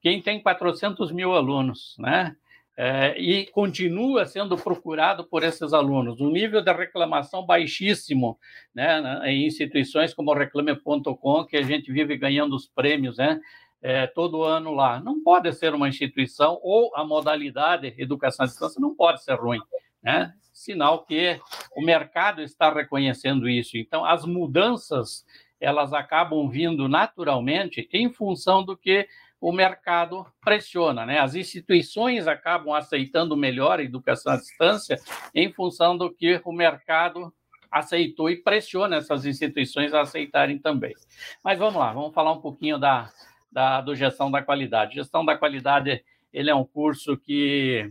[0.00, 2.34] quem tem 400 mil alunos, né,
[2.82, 8.38] é, e continua sendo procurado por esses alunos, um nível de reclamação baixíssimo,
[8.74, 13.38] né, em instituições como o Reclame.com, que a gente vive ganhando os prêmios, né,
[13.82, 14.98] é, todo ano lá.
[14.98, 19.60] Não pode ser uma instituição ou a modalidade educação à distância não pode ser ruim,
[20.02, 20.32] né?
[20.50, 21.38] Sinal que
[21.76, 23.76] o mercado está reconhecendo isso.
[23.76, 25.26] Então, as mudanças
[25.60, 29.06] elas acabam vindo naturalmente em função do que
[29.40, 31.18] o mercado pressiona, né?
[31.18, 35.00] As instituições acabam aceitando melhor a educação à distância
[35.34, 37.32] em função do que o mercado
[37.70, 40.94] aceitou e pressiona essas instituições a aceitarem também.
[41.42, 43.10] Mas vamos lá, vamos falar um pouquinho da,
[43.50, 44.96] da do gestão da qualidade.
[44.96, 47.88] Gestão da qualidade, ele é um curso que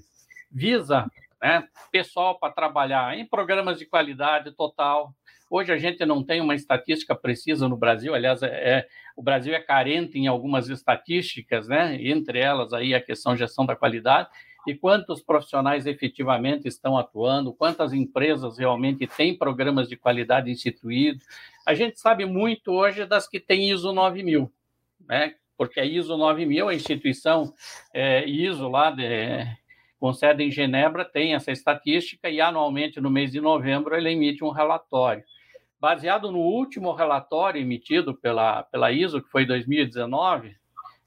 [0.52, 1.10] visa
[1.42, 5.16] né, pessoal para trabalhar em programas de qualidade total,
[5.50, 8.88] Hoje a gente não tem uma estatística precisa no Brasil, aliás, é, é,
[9.20, 12.02] o Brasil é carente em algumas estatísticas, né?
[12.02, 14.30] entre elas aí a questão de gestão da qualidade,
[14.66, 21.26] e quantos profissionais efetivamente estão atuando, quantas empresas realmente têm programas de qualidade instituídos.
[21.66, 24.50] A gente sabe muito hoje das que têm ISO 9000,
[25.06, 25.36] né?
[25.58, 27.54] porque a ISO 9000, a instituição
[27.94, 29.04] é, ISO lá de,
[30.00, 34.46] com sede em Genebra, tem essa estatística e anualmente, no mês de novembro, ele emite
[34.46, 35.26] um relatório
[35.80, 40.56] baseado no último relatório emitido pela, pela ISO, que foi 2019,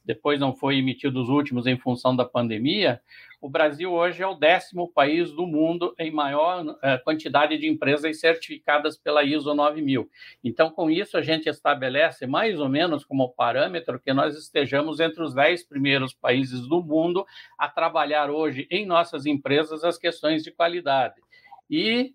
[0.05, 3.01] depois não foi emitido os últimos em função da pandemia,
[3.43, 8.21] o Brasil hoje é o décimo país do mundo em maior é, quantidade de empresas
[8.21, 10.09] certificadas pela ISO 9000.
[10.45, 15.25] Então, com isso, a gente estabelece mais ou menos como parâmetro que nós estejamos entre
[15.25, 17.27] os dez primeiros países do mundo
[17.59, 21.21] a trabalhar hoje em nossas empresas as questões de qualidade.
[21.69, 22.13] E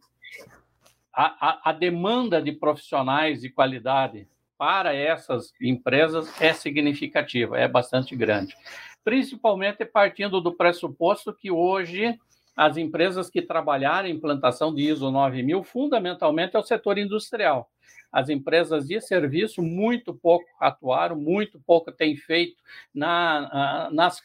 [1.20, 8.56] a, a, demanda de profissionais de qualidade para essas empresas é significativa, é bastante grande.
[9.04, 12.16] Principalmente partindo do pressuposto que hoje
[12.56, 17.68] as empresas que trabalharem em implantação de ISO 9000, fundamentalmente é o setor industrial.
[18.12, 22.62] As empresas de serviço muito pouco atuaram, muito pouco têm feito
[22.94, 24.22] na, nas,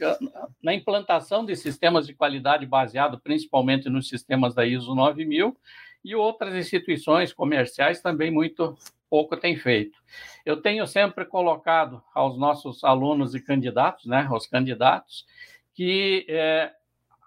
[0.63, 5.57] na implantação de sistemas de qualidade baseado principalmente nos sistemas da ISO 9000
[6.05, 8.77] e outras instituições comerciais também muito
[9.09, 9.99] pouco têm feito.
[10.45, 15.27] Eu tenho sempre colocado aos nossos alunos e candidatos, né, aos candidatos,
[15.75, 16.73] que é,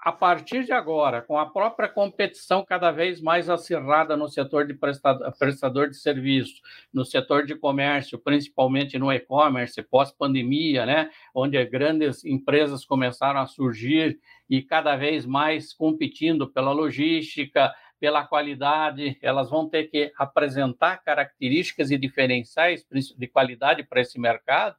[0.06, 4.74] a partir de agora, com a própria competição cada vez mais acirrada no setor de
[4.74, 6.62] prestador, de serviço,
[6.94, 14.20] no setor de comércio, principalmente no e-commerce, pós-pandemia, né, onde grandes empresas começaram a surgir
[14.48, 17.74] e cada vez mais competindo pela logística,
[18.06, 22.86] pela qualidade, elas vão ter que apresentar características e diferenciais
[23.18, 24.76] de qualidade para esse mercado.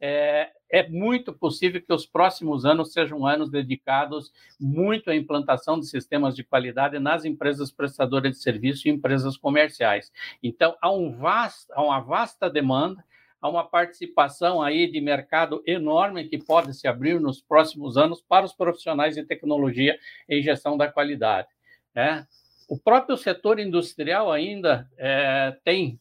[0.00, 5.88] É, é muito possível que os próximos anos sejam anos dedicados muito à implantação de
[5.88, 10.10] sistemas de qualidade nas empresas prestadoras de serviço e empresas comerciais.
[10.42, 13.04] Então, há, um vast, há uma vasta demanda,
[13.42, 18.46] há uma participação aí de mercado enorme que pode se abrir nos próximos anos para
[18.46, 21.48] os profissionais de tecnologia em gestão da qualidade.
[21.94, 22.26] Né?
[22.70, 25.98] O próprio setor industrial ainda é, tem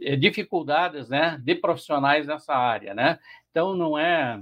[0.00, 2.94] é, dificuldades né, de profissionais nessa área.
[2.94, 3.18] Né?
[3.50, 4.40] Então, não é.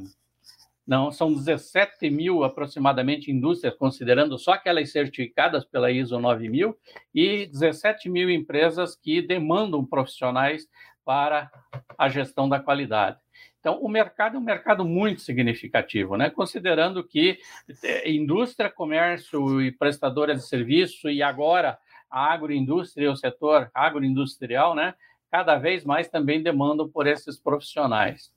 [0.87, 6.79] Não, são 17 mil aproximadamente indústrias, considerando só aquelas certificadas pela ISO 9000,
[7.13, 10.69] e 17 mil empresas que demandam profissionais
[11.05, 11.51] para
[11.99, 13.19] a gestão da qualidade.
[13.67, 16.31] Então, o mercado é um mercado muito significativo, né?
[16.31, 17.41] considerando que
[17.83, 21.77] é, indústria, comércio e prestadora de serviço, e agora
[22.09, 24.95] a agroindústria, o setor agroindustrial, né?
[25.33, 28.31] cada vez mais também demandam por esses profissionais.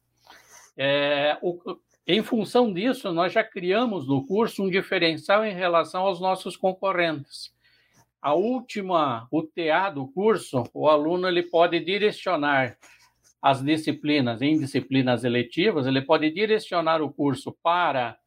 [0.76, 1.78] É, o,
[2.08, 7.54] em função disso, nós já criamos no curso um diferencial em relação aos nossos concorrentes.
[8.20, 12.76] A última UTA do curso, o aluno ele pode direcionar
[13.42, 18.18] as disciplinas em disciplinas eletivas, ele pode direcionar o curso para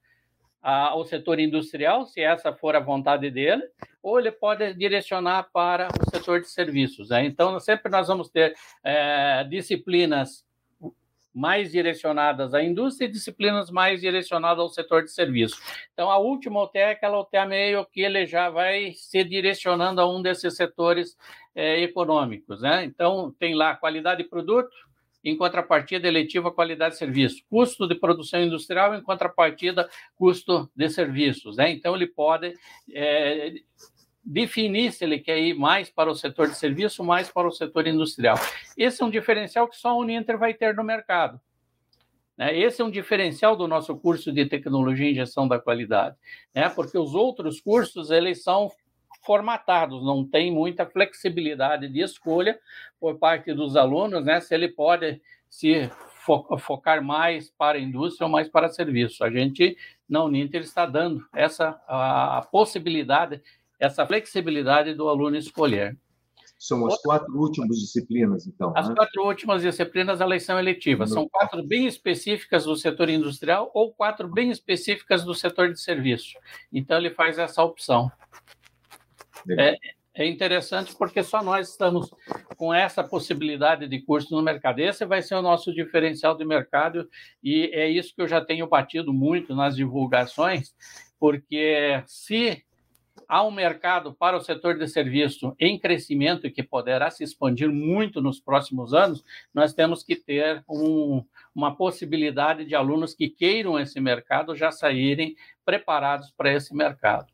[0.94, 3.64] o setor industrial, se essa for a vontade dele,
[4.02, 7.10] ou ele pode direcionar para o setor de serviços.
[7.10, 7.24] Né?
[7.24, 8.54] Então, sempre nós vamos ter
[8.84, 10.44] é, disciplinas
[11.34, 15.58] mais direcionadas à indústria e disciplinas mais direcionadas ao setor de serviços.
[15.92, 20.08] Então, a última OTE é aquela OTE meio que ele já vai se direcionando a
[20.08, 21.16] um desses setores
[21.54, 22.60] é, econômicos.
[22.60, 22.84] Né?
[22.84, 24.70] Então, tem lá qualidade de produto,
[25.24, 31.56] em contrapartida eletiva qualidade de serviço, custo de produção industrial em contrapartida custo de serviços.
[31.56, 31.70] Né?
[31.70, 32.54] Então, ele pode
[32.92, 33.54] é,
[34.24, 37.86] definir se ele quer ir mais para o setor de serviço, mais para o setor
[37.86, 38.36] industrial.
[38.76, 41.40] Esse é um diferencial que só a Uninter vai ter no mercado.
[42.36, 42.58] Né?
[42.58, 46.16] Esse é um diferencial do nosso curso de tecnologia e gestão da qualidade,
[46.54, 46.68] né?
[46.68, 48.70] porque os outros cursos eles são
[49.22, 52.58] formatados, não tem muita flexibilidade de escolha
[53.00, 54.40] por parte dos alunos, né?
[54.40, 55.90] Se ele pode se
[56.24, 59.24] fo focar mais para a indústria ou mais para serviço.
[59.24, 59.76] A gente
[60.08, 63.42] na Uninter está dando essa a, a possibilidade,
[63.78, 65.96] essa flexibilidade do aluno escolher.
[66.62, 68.72] São as quatro últimas disciplinas, então.
[68.76, 68.94] As né?
[68.94, 71.10] quatro últimas disciplinas, elas são eletivas.
[71.10, 76.38] São quatro bem específicas do setor industrial ou quatro bem específicas do setor de serviço.
[76.72, 78.12] Então, ele faz essa opção.
[79.50, 79.76] É,
[80.14, 82.10] é interessante porque só nós estamos
[82.56, 84.80] com essa possibilidade de curso no mercado.
[84.80, 87.08] Esse vai ser o nosso diferencial de mercado
[87.42, 90.74] e é isso que eu já tenho batido muito nas divulgações,
[91.18, 92.62] porque se
[93.26, 97.70] há um mercado para o setor de serviço em crescimento e que poderá se expandir
[97.70, 99.24] muito nos próximos anos,
[99.54, 101.24] nós temos que ter um,
[101.54, 105.34] uma possibilidade de alunos que queiram esse mercado já saírem
[105.64, 107.31] preparados para esse mercado.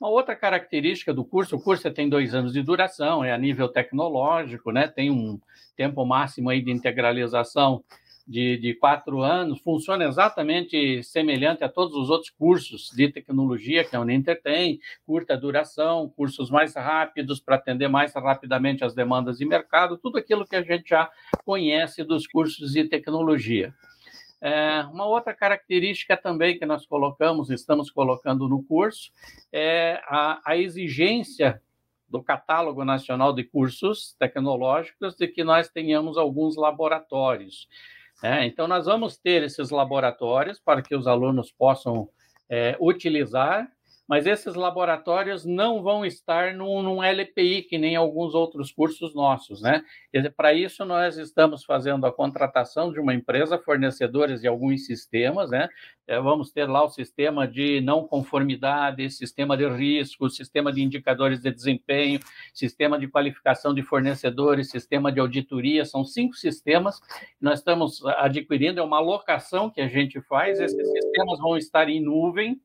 [0.00, 3.68] Uma outra característica do curso, o curso tem dois anos de duração, é a nível
[3.68, 4.86] tecnológico, né?
[4.88, 5.40] tem um
[5.76, 7.82] tempo máximo aí de integralização
[8.26, 13.94] de, de quatro anos, funciona exatamente semelhante a todos os outros cursos de tecnologia que
[13.94, 19.44] a Uninter tem, curta duração, cursos mais rápidos para atender mais rapidamente as demandas de
[19.44, 21.08] mercado, tudo aquilo que a gente já
[21.44, 23.72] conhece dos cursos de tecnologia.
[24.40, 29.10] É, uma outra característica também que nós colocamos, estamos colocando no curso,
[29.52, 31.60] é a, a exigência
[32.08, 37.68] do catálogo nacional de cursos tecnológicos de que nós tenhamos alguns laboratórios.
[38.22, 42.08] É, então, nós vamos ter esses laboratórios para que os alunos possam
[42.48, 43.70] é, utilizar
[44.08, 49.60] mas esses laboratórios não vão estar num, num LPI, que nem alguns outros cursos nossos,
[49.60, 49.84] né?
[50.36, 55.68] Para isso, nós estamos fazendo a contratação de uma empresa, fornecedores de alguns sistemas, né?
[56.06, 61.40] É, vamos ter lá o sistema de não conformidade, sistema de risco, sistema de indicadores
[61.40, 62.20] de desempenho,
[62.54, 67.08] sistema de qualificação de fornecedores, sistema de auditoria, são cinco sistemas que
[67.40, 72.00] nós estamos adquirindo, é uma locação que a gente faz, esses sistemas vão estar em
[72.00, 72.60] nuvem,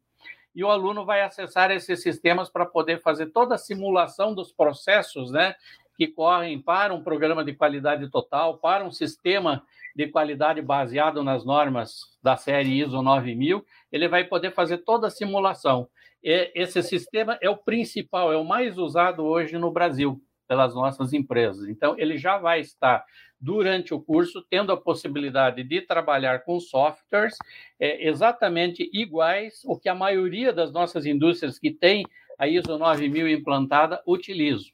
[0.56, 5.32] e o aluno vai acessar esses sistemas para poder fazer toda a simulação dos processos,
[5.32, 5.56] né,
[5.98, 9.64] que correm para um programa de qualidade total, para um sistema
[9.96, 15.12] de qualidade baseado nas normas da série ISO 9000, ele vai poder fazer toda a
[15.12, 15.88] simulação.
[16.24, 20.22] E esse sistema é o principal, é o mais usado hoje no Brasil
[20.52, 21.70] pelas nossas empresas.
[21.70, 23.06] Então, ele já vai estar
[23.40, 27.38] durante o curso tendo a possibilidade de trabalhar com softwares
[27.80, 32.06] é, exatamente iguais o que a maioria das nossas indústrias que tem
[32.38, 34.74] a ISO 9000 implantada utilizam.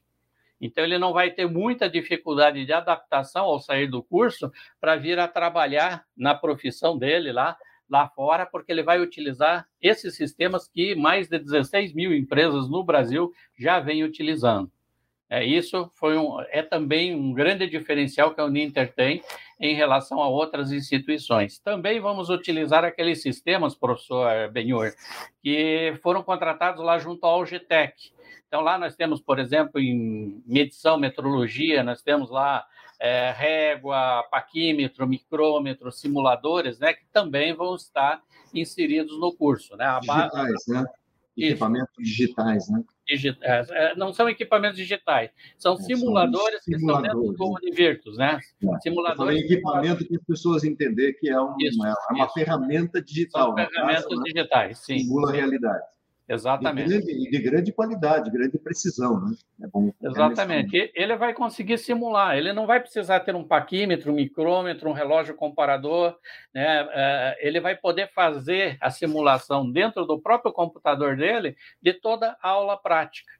[0.60, 4.50] Então, ele não vai ter muita dificuldade de adaptação ao sair do curso
[4.80, 7.56] para vir a trabalhar na profissão dele lá,
[7.88, 12.82] lá fora, porque ele vai utilizar esses sistemas que mais de 16 mil empresas no
[12.82, 14.72] Brasil já vêm utilizando.
[15.30, 19.22] É, isso foi um, é também um grande diferencial que a Uninter tem
[19.60, 21.58] em relação a outras instituições.
[21.58, 24.92] Também vamos utilizar aqueles sistemas, professor Benhor,
[25.42, 28.10] que foram contratados lá junto ao Algetec.
[28.46, 32.64] Então, lá nós temos, por exemplo, em medição, metrologia, nós temos lá
[32.98, 38.22] é, régua, paquímetro, micrômetro, simuladores, né, que também vão estar
[38.54, 39.76] inseridos no curso.
[39.76, 39.84] Né?
[39.84, 40.72] A digitais, base...
[40.72, 40.84] né?
[41.36, 42.82] Equipamentos digitais, né?
[43.08, 43.70] Digitais.
[43.70, 47.54] É, não são equipamentos digitais, são é, simuladores, são que estão dentro do né?
[47.62, 48.38] Univirtus, né?
[48.62, 48.80] É.
[48.80, 49.40] Simuladores.
[49.42, 52.34] equipamento que as pessoas entender que é, um, isso, é uma isso.
[52.34, 53.46] ferramenta digital.
[53.46, 54.22] São ferramentas caso, né?
[54.26, 54.98] digitais, sim.
[54.98, 55.84] Simula a realidade.
[56.28, 56.92] Exatamente.
[56.92, 59.34] E de, grande, de grande qualidade, grande precisão, né?
[59.62, 60.92] É bom, Exatamente.
[60.94, 65.34] ele vai conseguir simular, ele não vai precisar ter um paquímetro, um micrômetro, um relógio
[65.34, 66.14] comparador,
[66.54, 66.86] né?
[66.92, 72.50] É, ele vai poder fazer a simulação dentro do próprio computador dele de toda a
[72.50, 73.37] aula prática.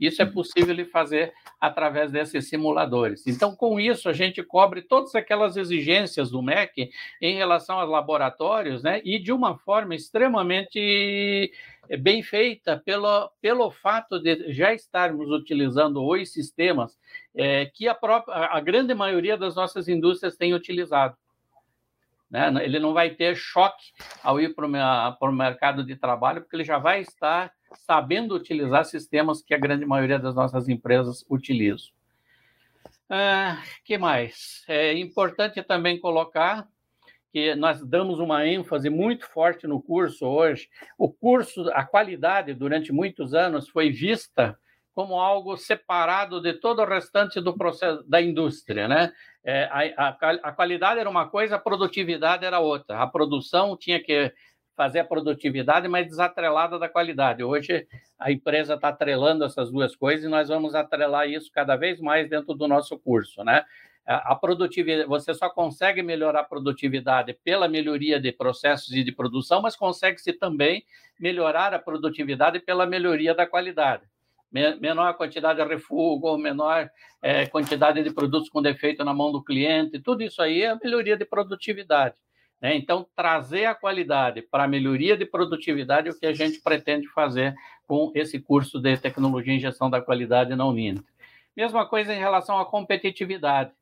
[0.00, 3.26] Isso é possível de fazer através desses simuladores.
[3.26, 6.90] Então, com isso, a gente cobre todas aquelas exigências do MEC
[7.20, 9.02] em relação aos laboratórios, né?
[9.04, 11.52] E de uma forma extremamente
[11.98, 16.96] bem feita pelo, pelo fato de já estarmos utilizando os sistemas
[17.34, 21.16] é, que a, própria, a grande maioria das nossas indústrias tem utilizado.
[22.30, 22.52] Né?
[22.62, 23.92] Ele não vai ter choque
[24.22, 29.42] ao ir para o mercado de trabalho, porque ele já vai estar sabendo utilizar sistemas
[29.42, 31.88] que a grande maioria das nossas empresas utilizam.
[33.08, 34.64] Ah, que mais?
[34.68, 36.68] É importante também colocar
[37.32, 40.68] que nós damos uma ênfase muito forte no curso hoje.
[40.98, 44.58] O curso, a qualidade, durante muitos anos, foi vista
[44.92, 49.12] como algo separado de todo o restante do processo da indústria, né?
[49.42, 49.64] É,
[49.96, 53.00] a, a, a, qualidade era uma coisa, a produtividade era outra.
[53.00, 54.32] A produção tinha que
[54.76, 57.42] fazer a produtividade, mas desatrelada da qualidade.
[57.42, 57.86] Hoje
[58.18, 62.28] a empresa está atrelando essas duas coisas e nós vamos atrelar isso cada vez mais
[62.28, 63.64] dentro do nosso curso, né?
[64.06, 69.62] A produtividade, você só consegue melhorar a produtividade pela melhoria de processos e de produção,
[69.62, 70.84] mas consegue-se também
[71.18, 74.02] melhorar a produtividade pela melhoria da qualidade
[74.50, 76.90] menor quantidade de refugo, menor
[77.22, 81.16] é, quantidade de produtos com defeito na mão do cliente, tudo isso aí é melhoria
[81.16, 82.16] de produtividade.
[82.60, 82.76] Né?
[82.76, 87.08] Então, trazer a qualidade para a melhoria de produtividade é o que a gente pretende
[87.08, 87.54] fazer
[87.86, 91.04] com esse curso de tecnologia em gestão da qualidade na Uninter.
[91.56, 93.72] Mesma coisa em relação à competitividade.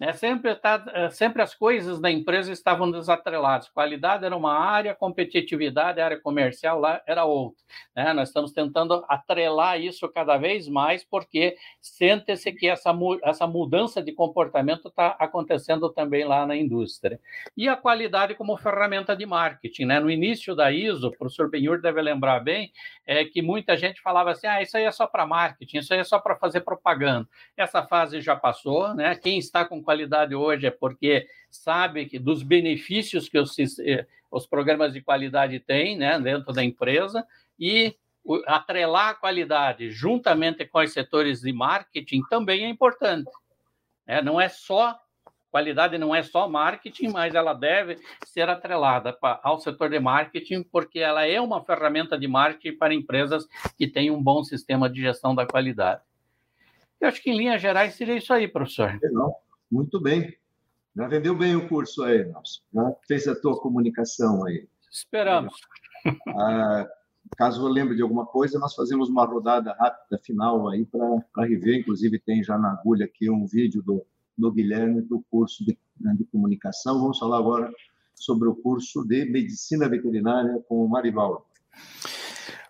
[0.00, 0.14] Né?
[0.14, 3.68] Sempre, tá, sempre as coisas da empresa estavam desatreladas.
[3.68, 7.62] Qualidade era uma área, competitividade, área comercial lá era outra.
[7.94, 8.10] Né?
[8.14, 14.12] Nós estamos tentando atrelar isso cada vez mais, porque sente-se que essa, essa mudança de
[14.12, 17.20] comportamento está acontecendo também lá na indústria.
[17.54, 19.84] E a qualidade como ferramenta de marketing.
[19.84, 20.00] Né?
[20.00, 22.72] No início da ISO, o professor Benhur deve lembrar bem,
[23.06, 26.00] é que muita gente falava assim: ah, isso aí é só para marketing, isso aí
[26.00, 27.28] é só para fazer propaganda.
[27.54, 29.14] Essa fase já passou, né?
[29.16, 34.46] Quem está com qualidade hoje é porque sabe que dos benefícios que os, eh, os
[34.46, 37.26] programas de qualidade têm né, dentro da empresa
[37.58, 37.96] e
[38.46, 43.28] atrelar a qualidade juntamente com os setores de marketing também é importante.
[44.06, 44.96] É, não é só
[45.50, 51.00] qualidade não é só marketing, mas ela deve ser atrelada ao setor de marketing, porque
[51.00, 55.34] ela é uma ferramenta de marketing para empresas que têm um bom sistema de gestão
[55.34, 56.02] da qualidade.
[57.00, 58.96] Eu acho que, em linhas gerais, seria isso aí, professor.
[59.10, 59.34] Não,
[59.70, 60.34] muito bem.
[60.96, 62.60] Já vendeu bem o curso aí, Nelson.
[62.74, 64.68] Já fez a tua comunicação aí.
[64.90, 65.54] Esperamos.
[66.28, 66.88] Ah,
[67.36, 71.78] caso eu lembre de alguma coisa, nós fazemos uma rodada rápida final aí para rever.
[71.78, 74.04] Inclusive, tem já na agulha aqui um vídeo do,
[74.36, 77.00] do Guilherme do curso de, né, de comunicação.
[77.00, 77.70] Vamos falar agora
[78.14, 81.44] sobre o curso de medicina veterinária com o Marivaldo.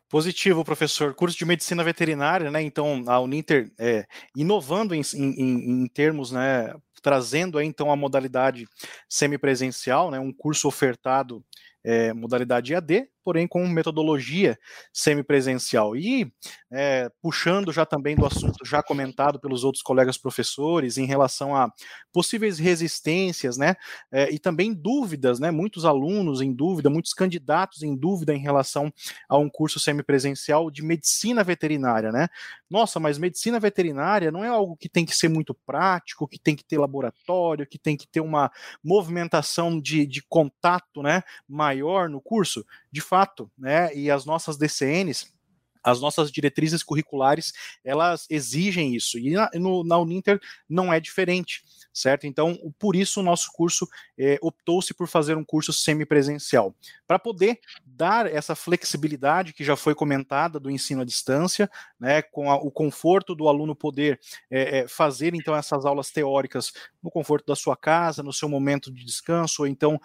[0.09, 1.14] Positivo, professor.
[1.14, 2.61] Curso de medicina veterinária, né?
[2.61, 6.74] Então, a Uninter é, inovando em, em, em termos, né?
[7.03, 8.66] Trazendo aí, então a modalidade
[9.09, 10.18] semipresencial, né?
[10.18, 11.44] Um curso ofertado
[11.84, 14.58] é, modalidade AD, porém com metodologia
[14.92, 15.96] semipresencial.
[15.96, 16.32] E
[16.70, 21.72] é, puxando já também do assunto já comentado pelos outros colegas professores em relação a
[22.12, 23.74] possíveis resistências, né,
[24.12, 28.92] é, e também dúvidas, né, muitos alunos em dúvida, muitos candidatos em dúvida em relação
[29.28, 32.28] a um curso semipresencial de medicina veterinária, né?
[32.68, 36.54] Nossa, mas medicina veterinária não é algo que tem que ser muito prático, que tem
[36.54, 38.50] que ter laboratório, que tem que ter uma
[38.82, 42.64] movimentação de, de contato, né, maior no curso?
[42.93, 43.95] De fato, né?
[43.95, 45.32] E as nossas DCNs
[45.83, 47.53] as nossas diretrizes curriculares
[47.85, 49.51] elas exigem isso e na,
[49.85, 51.62] na Uninter não é diferente
[51.93, 52.26] certo?
[52.26, 56.74] Então, por isso o nosso curso é, optou-se por fazer um curso semipresencial,
[57.07, 62.51] para poder dar essa flexibilidade que já foi comentada do ensino à distância, né, com
[62.51, 64.20] a, o conforto do aluno poder
[64.51, 66.72] é, é, fazer então essas aulas teóricas
[67.03, 70.01] no conforto da sua casa, no seu momento de descanso, ou então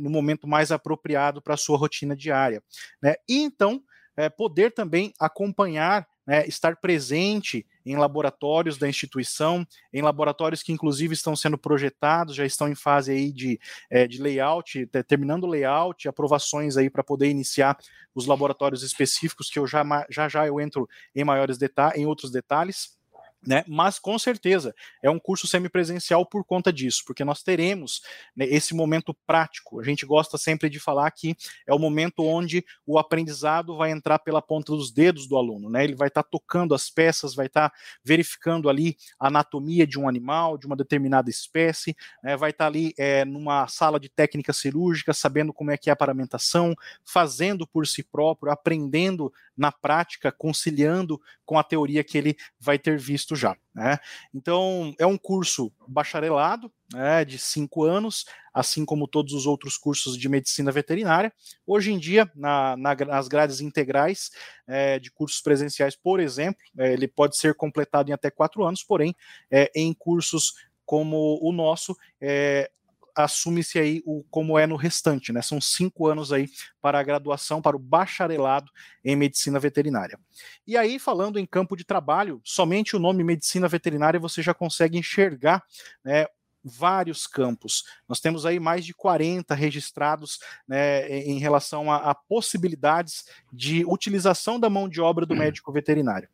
[0.00, 2.62] no momento mais apropriado para a sua rotina diária,
[3.00, 3.14] né?
[3.28, 3.82] E então
[4.16, 11.14] é, poder também acompanhar, né, estar presente em laboratórios da instituição, em laboratórios que inclusive
[11.14, 13.58] estão sendo projetados, já estão em fase aí de,
[13.90, 17.76] é, de layout, terminando o layout, aprovações aí para poder iniciar
[18.14, 22.30] os laboratórios específicos, que eu já já, já eu entro em maiores detalhes, em outros
[22.30, 22.96] detalhes.
[23.44, 23.64] Né?
[23.66, 24.72] Mas com certeza
[25.02, 28.00] é um curso semipresencial por conta disso, porque nós teremos
[28.36, 29.80] né, esse momento prático.
[29.80, 31.36] A gente gosta sempre de falar que
[31.66, 35.82] é o momento onde o aprendizado vai entrar pela ponta dos dedos do aluno, né?
[35.82, 39.98] Ele vai estar tá tocando as peças, vai estar tá verificando ali a anatomia de
[39.98, 42.36] um animal, de uma determinada espécie, né?
[42.36, 45.92] vai estar tá ali é, numa sala de técnica cirúrgica, sabendo como é que é
[45.92, 52.36] a paramentação, fazendo por si próprio, aprendendo na prática, conciliando com a teoria que ele
[52.58, 53.56] vai ter visto já.
[53.74, 53.98] Né?
[54.34, 60.16] Então, é um curso bacharelado, né, de cinco anos, assim como todos os outros cursos
[60.16, 61.32] de medicina veterinária.
[61.66, 64.30] Hoje em dia, na, na, nas grades integrais
[64.66, 68.82] é, de cursos presenciais, por exemplo, é, ele pode ser completado em até quatro anos,
[68.82, 69.14] porém,
[69.50, 70.54] é, em cursos
[70.84, 72.70] como o nosso, é,
[73.14, 75.42] assume-se aí o, como é no restante, né?
[75.42, 76.48] São cinco anos aí
[76.80, 78.70] para a graduação, para o bacharelado
[79.04, 80.18] em medicina veterinária.
[80.66, 84.98] E aí, falando em campo de trabalho, somente o nome medicina veterinária você já consegue
[84.98, 85.62] enxergar
[86.04, 86.26] né,
[86.64, 87.84] vários campos.
[88.08, 94.58] Nós temos aí mais de 40 registrados né, em relação a, a possibilidades de utilização
[94.58, 96.28] da mão de obra do médico veterinário.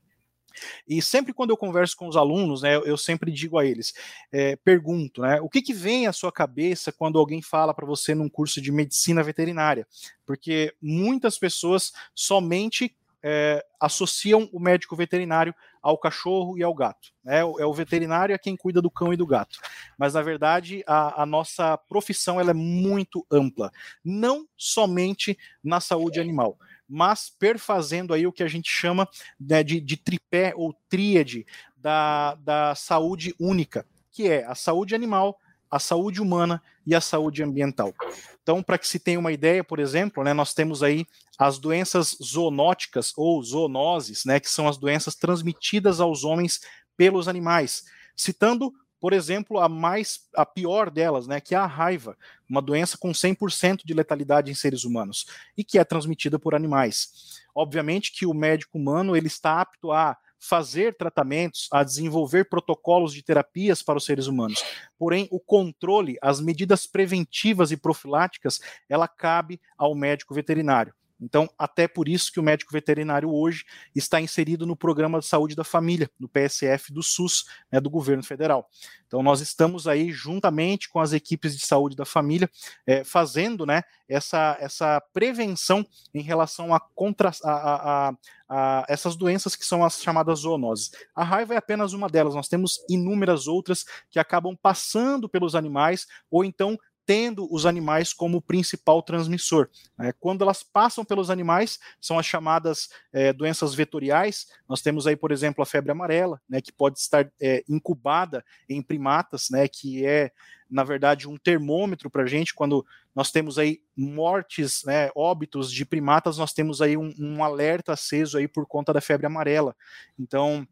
[0.87, 3.95] E sempre quando eu converso com os alunos, né, eu sempre digo a eles,
[4.33, 8.15] é, pergunto, né, o que, que vem à sua cabeça quando alguém fala para você
[8.15, 9.87] num curso de medicina veterinária?
[10.27, 15.55] Porque muitas pessoas somente é, associam o médico veterinário
[15.89, 17.09] ao cachorro e ao gato.
[17.25, 17.39] Né?
[17.39, 19.59] É o veterinário é quem cuida do cão e do gato.
[19.97, 23.71] Mas, na verdade, a, a nossa profissão ela é muito ampla.
[24.05, 26.59] Não somente na saúde animal
[26.91, 29.07] mas perfazendo aí o que a gente chama
[29.39, 31.45] né, de, de tripé ou tríade
[31.77, 35.39] da, da saúde única, que é a saúde animal,
[35.71, 37.95] a saúde humana e a saúde ambiental.
[38.43, 41.07] Então, para que se tenha uma ideia, por exemplo, né, nós temos aí
[41.39, 46.61] as doenças zoonóticas ou zoonoses, né, que são as doenças transmitidas aos homens
[46.97, 47.85] pelos animais.
[48.17, 52.17] Citando por exemplo, a mais a pior delas, né, que é a raiva,
[52.49, 57.41] uma doença com 100% de letalidade em seres humanos e que é transmitida por animais.
[57.55, 63.23] Obviamente que o médico humano ele está apto a fazer tratamentos, a desenvolver protocolos de
[63.23, 64.65] terapias para os seres humanos.
[64.99, 70.95] Porém, o controle, as medidas preventivas e profiláticas, ela cabe ao médico veterinário.
[71.21, 73.65] Então, até por isso que o médico veterinário hoje
[73.95, 78.23] está inserido no programa de saúde da família, no PSF do SUS, né, do governo
[78.23, 78.69] federal.
[79.07, 82.49] Então, nós estamos aí, juntamente com as equipes de saúde da família,
[82.87, 88.15] é, fazendo né, essa, essa prevenção em relação a, contra, a, a,
[88.49, 90.91] a, essas doenças que são as chamadas zoonoses.
[91.15, 96.07] A raiva é apenas uma delas, nós temos inúmeras outras que acabam passando pelos animais
[96.31, 96.79] ou então
[97.09, 99.71] tendo os animais como principal transmissor.
[99.97, 100.13] Né?
[100.21, 104.47] Quando elas passam pelos animais, são as chamadas é, doenças vetoriais.
[104.69, 108.83] Nós temos aí, por exemplo, a febre amarela, né, que pode estar é, incubada em
[108.83, 110.31] primatas, né, que é,
[110.71, 112.53] na verdade, um termômetro para a gente.
[112.53, 112.85] Quando
[113.15, 118.37] nós temos aí mortes, né, óbitos de primatas, nós temos aí um, um alerta aceso
[118.37, 119.75] aí por conta da febre amarela.
[120.19, 120.69] Então,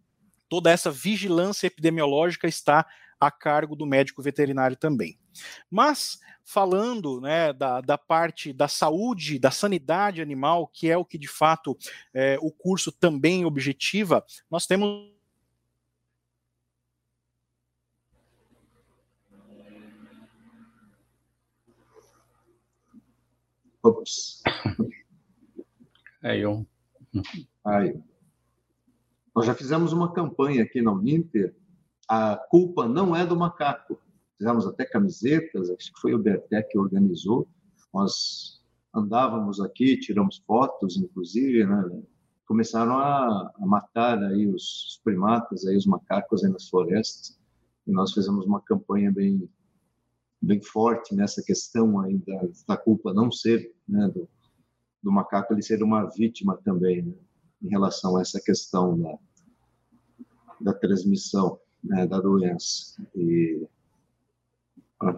[0.50, 2.86] toda essa vigilância epidemiológica está
[3.20, 5.18] a cargo do médico veterinário também.
[5.70, 11.18] Mas, falando né, da, da parte da saúde, da sanidade animal, que é o que
[11.18, 11.76] de fato
[12.14, 15.16] é, o curso também objetiva, nós temos
[23.86, 24.42] Ops.
[26.20, 26.66] Aí, eu.
[27.64, 27.96] Aí.
[29.32, 31.54] Nós já fizemos uma campanha aqui na Uninter,
[32.08, 34.00] a culpa não é do macaco,
[34.36, 37.48] fizemos até camisetas, acho que foi o Bertec que organizou.
[37.92, 38.62] Nós
[38.94, 42.02] andávamos aqui, tiramos fotos, inclusive, né?
[42.46, 47.38] começaram a, matar aí os primatas, aí os macacos aí nas florestas.
[47.86, 49.48] E nós fizemos uma campanha bem
[50.40, 54.28] bem forte nessa questão aí da, da culpa não ser né, do,
[55.02, 57.02] do, macaco ele ser uma vítima também.
[57.02, 57.14] Né?
[57.62, 59.18] em relação a essa questão da,
[60.60, 63.02] da transmissão né, da doença.
[63.14, 63.66] E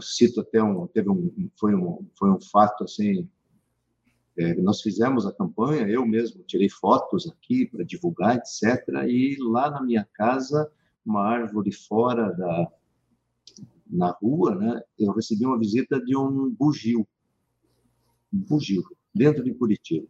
[0.01, 3.29] cito até um, teve um, foi um, foi um fato assim,
[4.37, 8.87] é, nós fizemos a campanha, eu mesmo tirei fotos aqui para divulgar, etc.
[9.09, 10.71] E lá na minha casa,
[11.05, 12.73] uma árvore fora da
[13.91, 17.09] na rua, né, eu recebi uma visita de um bugio,
[18.31, 20.07] um bugio, dentro de Curitiba.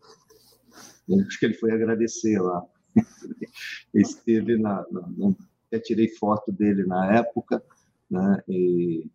[1.08, 2.66] Eu acho que ele foi agradecer lá.
[3.94, 5.34] Esteve na, na, na,
[5.68, 7.62] até tirei foto dele na época,
[8.10, 8.42] né?
[8.48, 9.06] E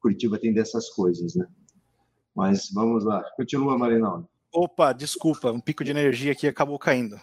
[0.00, 1.46] Curitiba tem dessas coisas, né?
[2.34, 3.24] Mas vamos lá.
[3.36, 4.28] Continua, Marinaldo.
[4.58, 7.20] Opa, desculpa, um pico de energia aqui acabou caindo.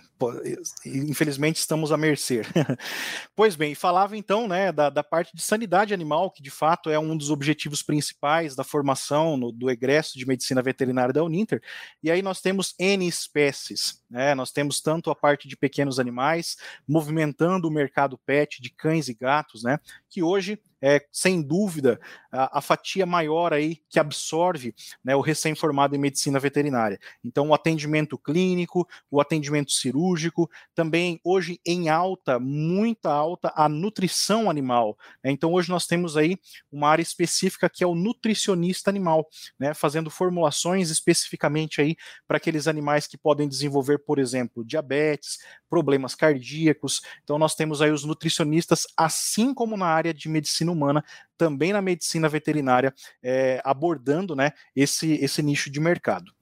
[0.86, 2.44] Infelizmente estamos à mercê.
[3.36, 7.00] pois bem, falava então né, da, da, parte de sanidade animal, que de fato é
[7.00, 11.60] um dos objetivos principais da formação no, do egresso de medicina veterinária da Uninter.
[12.04, 14.04] E aí nós temos N espécies.
[14.12, 16.56] Né, nós temos tanto a parte de pequenos animais,
[16.88, 19.80] movimentando o mercado pet de cães e gatos, né,
[20.14, 21.98] que hoje é, sem dúvida,
[22.30, 27.00] a, a, fatia maior aí que absorve né, o recém-formado em medicina veterinária.
[27.24, 34.50] Então, o atendimento clínico, o atendimento cirúrgico, também hoje em alta, muita alta, a nutrição
[34.50, 34.98] animal.
[35.24, 35.32] Né?
[35.32, 36.38] Então, hoje nós temos aí
[36.70, 41.96] uma área específica que é o nutricionista animal, né, fazendo formulações especificamente aí
[42.28, 45.40] para aqueles animais que podem desenvolver, por exemplo, diabetes,
[45.70, 47.02] problemas cardíacos.
[47.24, 51.06] Então, nós temos aí os nutricionistas, assim como na área de medicina humana,
[51.38, 56.34] também na medicina veterinária, é, abordando né, esse, esse nicho de mercado.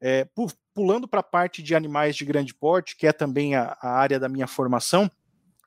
[0.00, 0.28] É,
[0.72, 4.20] pulando para a parte de animais de grande porte, que é também a, a área
[4.20, 5.10] da minha formação,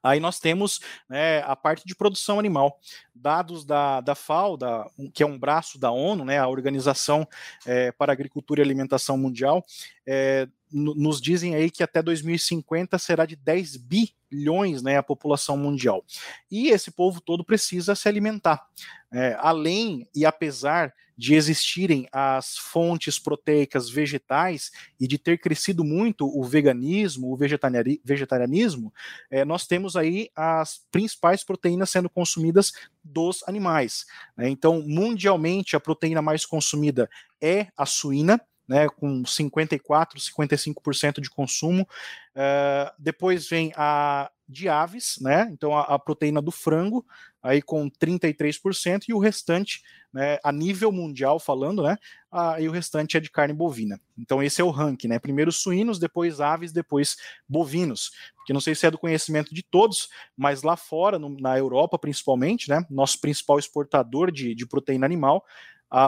[0.04, 2.78] Aí nós temos né, a parte de produção animal.
[3.16, 7.26] Dados da, da FAO, da, que é um braço da ONU, né, a Organização
[7.66, 9.66] é, para Agricultura e Alimentação Mundial,
[10.06, 16.04] é, nos dizem aí que até 2050 será de 10 bilhões né, a população mundial.
[16.50, 18.66] E esse povo todo precisa se alimentar.
[19.12, 26.28] É, além e apesar de existirem as fontes proteicas vegetais e de ter crescido muito
[26.28, 28.92] o veganismo, o vegetarianismo,
[29.30, 34.06] é, nós temos aí as principais proteínas sendo consumidas dos animais.
[34.36, 34.50] Né?
[34.50, 37.10] Então, mundialmente, a proteína mais consumida
[37.40, 41.88] é a suína, né, com 54, 55% de consumo.
[42.36, 45.50] Uh, depois vem a de aves, né?
[45.52, 47.06] Então a, a, proteína do frango,
[47.42, 49.82] aí com 33%, e o restante,
[50.14, 51.98] né, a nível mundial falando, né?
[52.32, 54.00] A, e o restante é de carne bovina.
[54.18, 55.20] Então esse é o ranking, né?
[55.20, 58.12] Primeiro suínos, depois aves, depois bovinos.
[58.36, 61.98] Porque não sei se é do conhecimento de todos, mas lá fora, no, na Europa
[61.98, 62.86] principalmente, né?
[62.90, 65.46] Nosso principal exportador de, de proteína animal,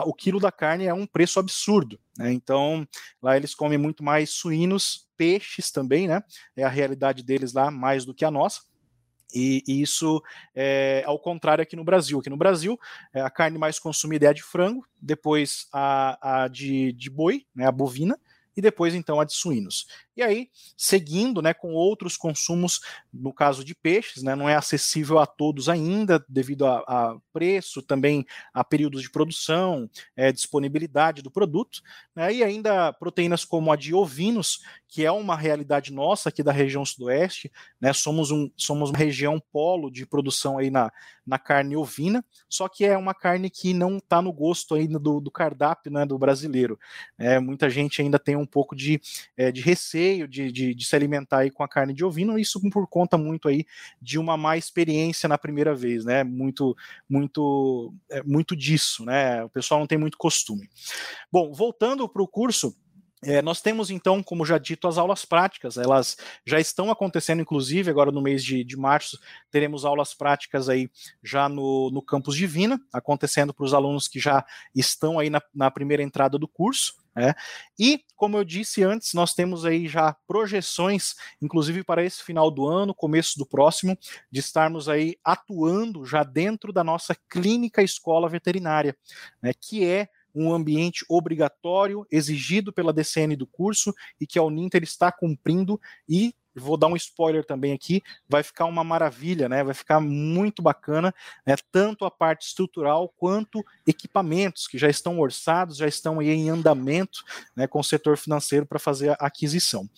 [0.04, 1.98] o quilo da carne é um preço absurdo.
[2.18, 2.32] Né?
[2.32, 2.86] Então,
[3.22, 6.22] lá eles comem muito mais suínos, peixes também, né?
[6.56, 8.62] É a realidade deles lá mais do que a nossa.
[9.34, 10.22] E, e isso
[10.54, 12.18] é ao contrário aqui no Brasil.
[12.18, 12.78] Aqui no Brasil,
[13.12, 17.46] é, a carne mais consumida é a de frango, depois a, a de, de boi,
[17.54, 18.18] né, a bovina,
[18.56, 19.86] e depois então a de suínos.
[20.16, 22.80] E aí, seguindo né, com outros consumos,
[23.12, 27.82] no caso de peixes, né, não é acessível a todos ainda, devido a, a preço,
[27.82, 31.82] também a períodos de produção, é, disponibilidade do produto,
[32.14, 36.52] né, e ainda proteínas como a de ovinos, que é uma realidade nossa aqui da
[36.52, 40.90] região sudoeste, né, somos, um, somos uma região polo de produção aí na,
[41.26, 45.20] na carne ovina, só que é uma carne que não está no gosto ainda do,
[45.20, 46.78] do cardápio né, do brasileiro.
[47.18, 48.98] É, muita gente ainda tem um pouco de,
[49.36, 52.38] é, de receio receio de, de, de, se alimentar aí com a carne de ovino,
[52.38, 53.64] isso por conta muito aí
[54.00, 56.22] de uma má experiência na primeira vez, né?
[56.22, 56.76] Muito,
[57.08, 59.44] muito, é, muito disso, né?
[59.44, 60.68] O pessoal não tem muito costume.
[61.30, 62.74] Bom, voltando para o curso.
[63.24, 67.90] É, nós temos então, como já dito, as aulas práticas, elas já estão acontecendo, inclusive,
[67.90, 69.18] agora no mês de, de março,
[69.50, 70.90] teremos aulas práticas aí
[71.24, 74.44] já no, no campus Divina, acontecendo para os alunos que já
[74.74, 76.94] estão aí na, na primeira entrada do curso.
[77.18, 77.34] É.
[77.78, 82.66] E, como eu disse antes, nós temos aí já projeções, inclusive para esse final do
[82.66, 83.98] ano, começo do próximo,
[84.30, 88.94] de estarmos aí atuando já dentro da nossa clínica escola veterinária,
[89.40, 94.82] né, que é um ambiente obrigatório, exigido pela DCN do curso e que a Uninter
[94.82, 99.62] está cumprindo e vou dar um spoiler também aqui, vai ficar uma maravilha, né?
[99.62, 101.14] Vai ficar muito bacana,
[101.46, 101.54] né?
[101.70, 107.24] Tanto a parte estrutural quanto equipamentos que já estão orçados, já estão aí em andamento,
[107.54, 107.66] né?
[107.66, 109.88] Com o setor financeiro para fazer a aquisição.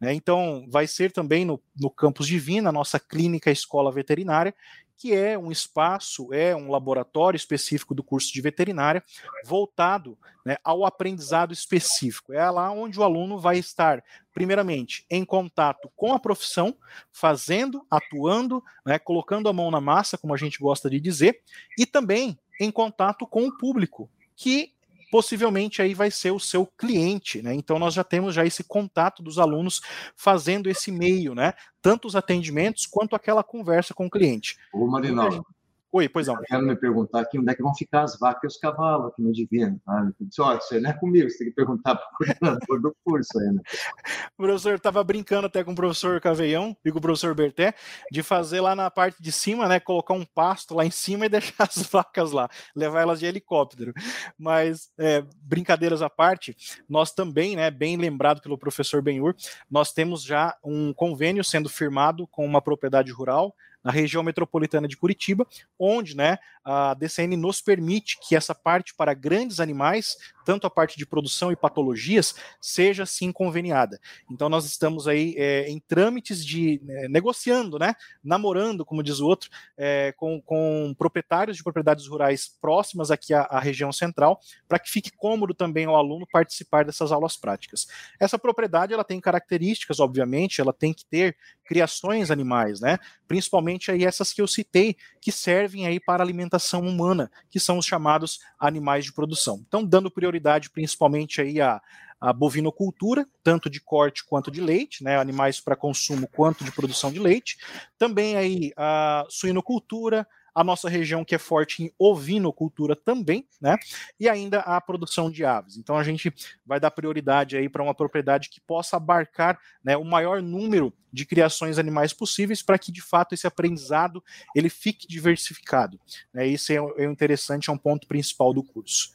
[0.00, 0.12] Né?
[0.14, 4.54] Então, vai ser também no, no campus Divina, nossa clínica escola veterinária,
[4.98, 9.02] que é um espaço, é um laboratório específico do curso de veterinária
[9.44, 12.32] voltado né, ao aprendizado específico.
[12.32, 14.02] É lá onde o aluno vai estar,
[14.34, 16.76] primeiramente, em contato com a profissão,
[17.12, 21.42] fazendo, atuando, né, colocando a mão na massa, como a gente gosta de dizer,
[21.78, 24.74] e também em contato com o público, que
[25.10, 27.54] possivelmente aí vai ser o seu cliente, né?
[27.54, 29.80] Então nós já temos já esse contato dos alunos
[30.16, 31.54] fazendo esse meio, né?
[31.80, 34.56] Tanto os atendimentos quanto aquela conversa com o cliente.
[34.72, 35.44] Ô, Marinaldo,
[35.90, 36.34] Oi, pois não.
[36.34, 39.10] Eu quero me perguntar aqui onde é que vão ficar as vacas e os cavalos
[39.10, 39.80] aqui no Divino.
[39.88, 42.96] Eu disse, olha, isso não é comigo, você tem que perguntar para o coordenador do
[43.02, 43.62] curso ainda.
[44.38, 47.72] o professor estava brincando até com o professor Caveião e com o professor Berté
[48.12, 49.80] de fazer lá na parte de cima, né?
[49.80, 53.94] Colocar um pasto lá em cima e deixar as vacas lá, levar elas de helicóptero.
[54.38, 56.54] Mas, é, brincadeiras à parte,
[56.86, 59.34] nós também, né, bem lembrado pelo professor Benhur,
[59.70, 64.96] nós temos já um convênio sendo firmado com uma propriedade rural na região metropolitana de
[64.96, 65.46] Curitiba,
[65.78, 70.98] onde né, a DCN nos permite que essa parte para grandes animais, tanto a parte
[70.98, 73.98] de produção e patologias, seja sim conveniada.
[74.30, 79.26] Então nós estamos aí é, em trâmites de é, negociando, né, namorando, como diz o
[79.26, 84.78] outro, é, com, com proprietários de propriedades rurais próximas aqui à, à região central, para
[84.78, 87.86] que fique cômodo também ao aluno participar dessas aulas práticas.
[88.20, 92.98] Essa propriedade ela tem características, obviamente, ela tem que ter criações animais, né?
[93.26, 97.86] Principalmente aí essas que eu citei, que servem aí para alimentação humana, que são os
[97.86, 99.62] chamados animais de produção.
[99.66, 101.80] Então, dando prioridade principalmente aí a,
[102.20, 107.12] a bovinocultura, tanto de corte quanto de leite, né, animais para consumo quanto de produção
[107.12, 107.58] de leite.
[107.96, 110.26] Também aí a suinocultura,
[110.58, 113.76] a nossa região que é forte em ovinocultura também, né?
[114.18, 115.76] E ainda a produção de aves.
[115.76, 116.34] Então a gente
[116.66, 121.24] vai dar prioridade aí para uma propriedade que possa abarcar né, o maior número de
[121.24, 124.20] criações animais possíveis para que de fato esse aprendizado
[124.52, 125.96] ele fique diversificado.
[126.34, 126.48] Né?
[126.48, 129.12] Isso é, é interessante, é um ponto principal do curso.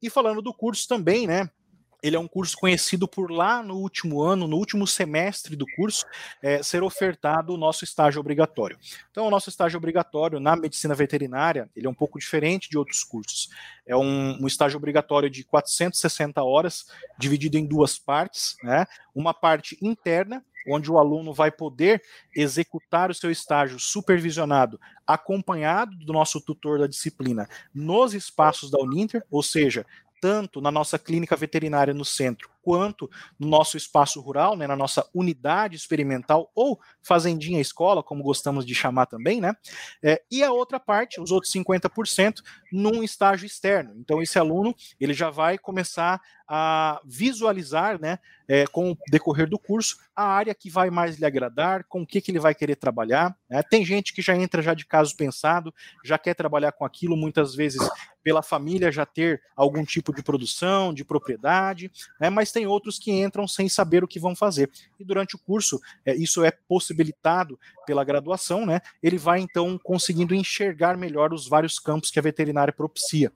[0.00, 1.50] E falando do curso também, né?
[2.02, 6.04] Ele é um curso conhecido por lá no último ano, no último semestre do curso,
[6.42, 8.78] é, ser ofertado o nosso estágio obrigatório.
[9.10, 13.02] Então, o nosso estágio obrigatório na medicina veterinária, ele é um pouco diferente de outros
[13.02, 13.48] cursos.
[13.86, 16.86] É um, um estágio obrigatório de 460 horas,
[17.18, 18.86] dividido em duas partes, né?
[19.14, 22.02] Uma parte interna, onde o aluno vai poder
[22.34, 29.22] executar o seu estágio supervisionado, acompanhado do nosso tutor da disciplina, nos espaços da Uninter,
[29.30, 29.86] ou seja,
[30.20, 33.08] tanto na nossa clínica veterinária no centro, quanto
[33.38, 38.74] no nosso espaço rural, né, na nossa unidade experimental ou fazendinha escola, como gostamos de
[38.74, 39.54] chamar também, né?
[40.02, 42.42] É, e a outra parte, os outros 50%,
[42.72, 43.94] num estágio externo.
[43.98, 49.58] Então, esse aluno ele já vai começar a visualizar, né, é, com o decorrer do
[49.58, 52.76] curso, a área que vai mais lhe agradar, com o que, que ele vai querer
[52.76, 53.36] trabalhar.
[53.50, 53.62] Né?
[53.64, 57.54] Tem gente que já entra já de caso pensado, já quer trabalhar com aquilo, muitas
[57.54, 57.80] vezes
[58.22, 61.90] pela família já ter algum tipo de produção, de propriedade,
[62.20, 62.30] né?
[62.30, 64.70] mas tem outros que entram sem saber o que vão fazer.
[64.98, 68.80] E durante o curso, é, isso é possibilitado pela graduação, né?
[69.00, 73.32] Ele vai então conseguindo enxergar melhor os vários campos que a veterinária propicia.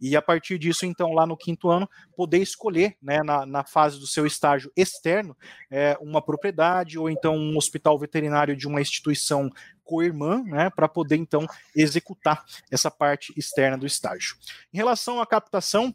[0.00, 3.98] E a partir disso, então, lá no quinto ano, poder escolher, né, na, na fase
[3.98, 5.36] do seu estágio externo,
[5.70, 9.50] é, uma propriedade ou então um hospital veterinário de uma instituição
[9.84, 14.36] co-irmã, né, para poder então executar essa parte externa do estágio.
[14.72, 15.94] Em relação à captação,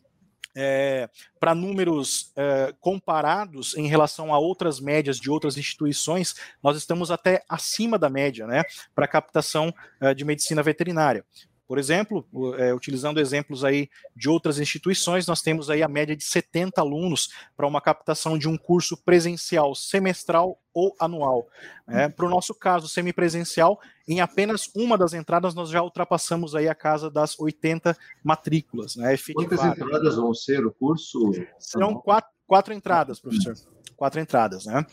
[0.59, 1.07] é,
[1.39, 6.33] para números é, comparados em relação a outras médias de outras instituições,
[6.63, 8.63] nós estamos até acima da média, né,
[8.95, 9.71] para captação
[10.01, 11.23] é, de medicina veterinária.
[11.67, 12.25] Por exemplo,
[12.57, 17.29] é, utilizando exemplos aí de outras instituições, nós temos aí a média de 70 alunos
[17.57, 21.49] para uma captação de um curso presencial semestral ou anual.
[21.87, 26.69] É, para o nosso caso semipresencial, em apenas uma das entradas nós já ultrapassamos aí
[26.69, 28.95] a casa das 80 matrículas.
[28.95, 31.31] Né, Quantas entradas vão ser o curso?
[31.59, 33.55] Serão quatro, quatro entradas, professor.
[33.97, 34.85] Quatro entradas, né?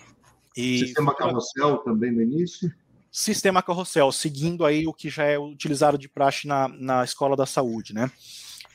[0.57, 2.73] E Sistema carrossel também no início?
[3.17, 7.47] Sistema carrossel, seguindo aí o que já é utilizado de praxe na, na escola da
[7.47, 8.11] saúde, né?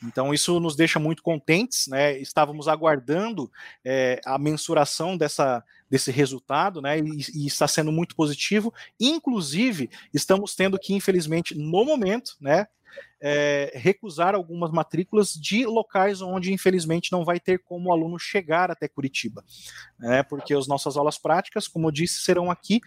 [0.02, 2.18] Então, isso nos deixa muito contentes, né?
[2.18, 3.52] Estávamos aguardando
[3.84, 7.00] é, a mensuração dessa, desse resultado, né?
[7.00, 8.74] E, e, está sendo muito positivo.
[8.98, 12.66] Inclusive, estamos tendo que, infelizmente, no momento, né?
[13.22, 18.72] É, recusar algumas matrículas de locais onde, infelizmente, não vai ter como o aluno chegar
[18.72, 19.44] até Curitiba,
[20.00, 20.24] né?
[20.24, 22.80] Porque as nossas aulas práticas, como eu disse, serão aqui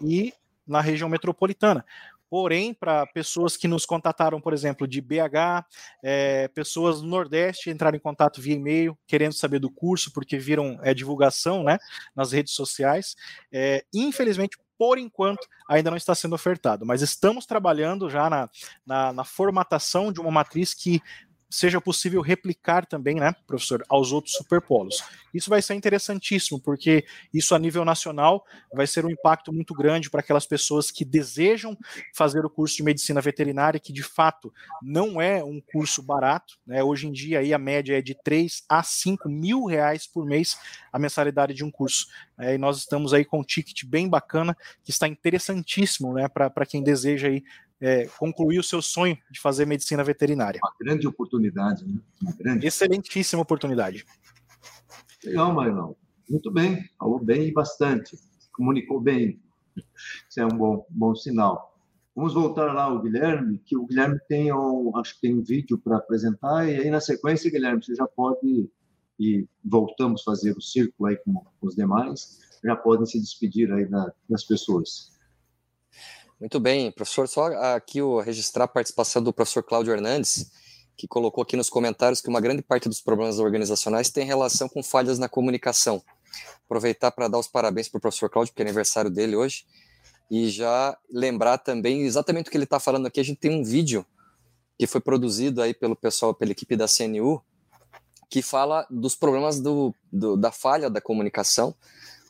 [0.00, 0.32] e
[0.70, 1.84] na região metropolitana.
[2.30, 5.66] Porém, para pessoas que nos contataram, por exemplo, de BH,
[6.00, 10.78] é, pessoas do Nordeste entraram em contato via e-mail, querendo saber do curso, porque viram
[10.82, 11.76] é, divulgação né,
[12.14, 13.16] nas redes sociais.
[13.52, 18.48] É, infelizmente, por enquanto, ainda não está sendo ofertado, mas estamos trabalhando já na,
[18.86, 21.02] na, na formatação de uma matriz que
[21.50, 25.02] seja possível replicar também, né, professor, aos outros superpolos.
[25.34, 30.08] Isso vai ser interessantíssimo, porque isso a nível nacional vai ser um impacto muito grande
[30.08, 31.76] para aquelas pessoas que desejam
[32.14, 36.82] fazer o curso de medicina veterinária, que de fato não é um curso barato, né?
[36.82, 40.56] Hoje em dia aí a média é de 3 a 5 mil reais por mês
[40.92, 42.06] a mensalidade de um curso.
[42.38, 46.66] É, e nós estamos aí com um ticket bem bacana, que está interessantíssimo né, para
[46.66, 47.42] quem deseja aí
[47.80, 50.60] é, concluir o seu sonho de fazer medicina veterinária.
[50.62, 51.98] Uma grande oportunidade, né?
[52.22, 52.66] Uma grande.
[52.66, 54.04] Excelentíssima oportunidade.
[55.24, 55.94] Legal, Marlon.
[56.28, 58.16] Muito bem, falou bem e bastante.
[58.52, 59.40] Comunicou bem.
[60.28, 61.70] Isso é um bom, bom sinal.
[62.14, 65.78] Vamos voltar lá ao Guilherme, que o Guilherme tem um, acho que tem um vídeo
[65.78, 68.68] para apresentar, e aí na sequência, Guilherme, você já pode,
[69.18, 73.86] e voltamos a fazer o círculo aí com, os demais, já podem se despedir aí
[73.86, 75.12] da, das pessoas.
[76.40, 80.50] Muito bem, professor, só aqui o registrar a participação do professor Cláudio Hernandes,
[80.96, 84.82] que colocou aqui nos comentários que uma grande parte dos problemas organizacionais tem relação com
[84.82, 86.02] falhas na comunicação.
[86.64, 89.66] Aproveitar para dar os parabéns para o professor Cláudio, porque é aniversário dele hoje,
[90.30, 93.20] e já lembrar também exatamente o que ele está falando aqui.
[93.20, 94.06] A gente tem um vídeo
[94.78, 97.42] que foi produzido aí pelo pessoal, pela equipe da CNU,
[98.30, 101.74] que fala dos problemas do, do da falha da comunicação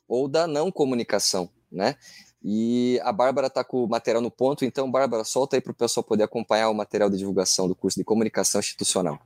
[0.08, 1.96] ou da não comunicação, né?
[2.42, 5.74] E a Bárbara está com o material no ponto, então, Bárbara, solta aí para o
[5.74, 9.18] pessoal poder acompanhar o material de divulgação do curso de comunicação institucional.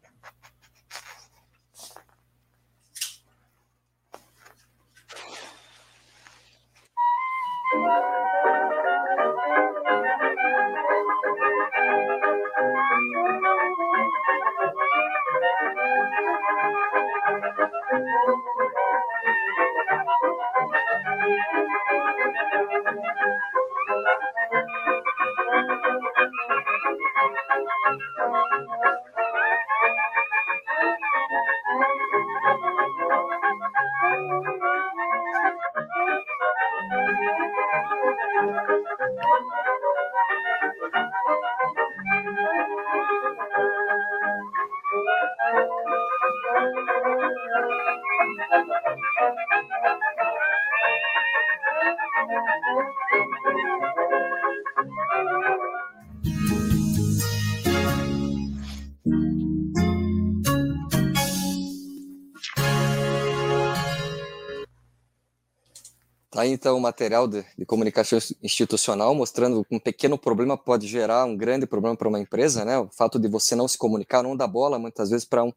[66.45, 71.35] Tá então o material de, de, comunicação institucional mostrando um pequeno problema pode gerar um
[71.35, 72.79] grande problema para uma empresa, né?
[72.79, 75.51] O fato de você não se comunicar, não dar bola muitas vezes para um,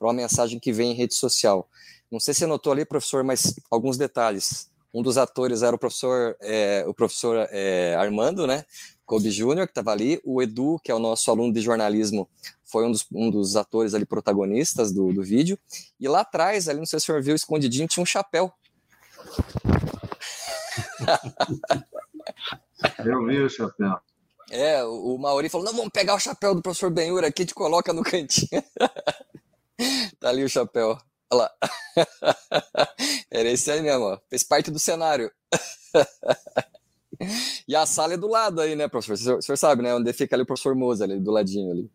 [0.00, 1.68] uma mensagem que vem em rede social.
[2.10, 4.70] Não sei se você notou ali, professor, mas alguns detalhes.
[4.94, 8.64] Um dos atores era o professor, é, o professor é, Armando, né?
[9.04, 10.18] Kobe Júnior, que estava ali.
[10.24, 12.26] O Edu, que é o nosso aluno de jornalismo,
[12.64, 15.58] foi um dos, um dos atores ali protagonistas do, do vídeo.
[16.00, 18.50] E lá atrás, ali, não sei se o senhor viu, escondidinho, tinha um chapéu
[23.04, 23.98] Eu vi o chapéu.
[24.50, 27.92] É, o Mauri falou: não, vamos pegar o chapéu do professor Benhur aqui, te coloca
[27.92, 28.62] no cantinho.
[30.20, 30.98] tá ali o chapéu.
[31.32, 31.50] Olha lá.
[33.30, 34.18] Era esse aí mesmo, ó.
[34.28, 35.32] fez parte do cenário.
[37.66, 39.38] e a sala é do lado aí, né, professor?
[39.38, 39.94] O senhor, sabe, né?
[39.94, 41.90] Onde fica ali o professor Moza, ali do ladinho ali.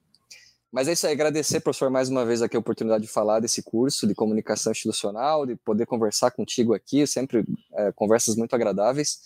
[0.71, 3.63] Mas é isso aí, agradecer, professor, mais uma vez aqui a oportunidade de falar desse
[3.63, 9.19] curso de comunicação institucional, de poder conversar contigo aqui, sempre é, conversas muito agradáveis,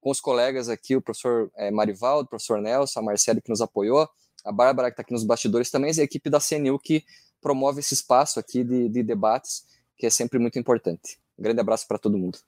[0.00, 3.60] com os colegas aqui, o professor é, Marivaldo, o professor Nelson, a Marcele que nos
[3.60, 4.08] apoiou,
[4.44, 7.04] a Bárbara que está aqui nos bastidores também, e a equipe da CNU que
[7.40, 9.64] promove esse espaço aqui de, de debates,
[9.96, 11.20] que é sempre muito importante.
[11.38, 12.38] Um grande abraço para todo mundo.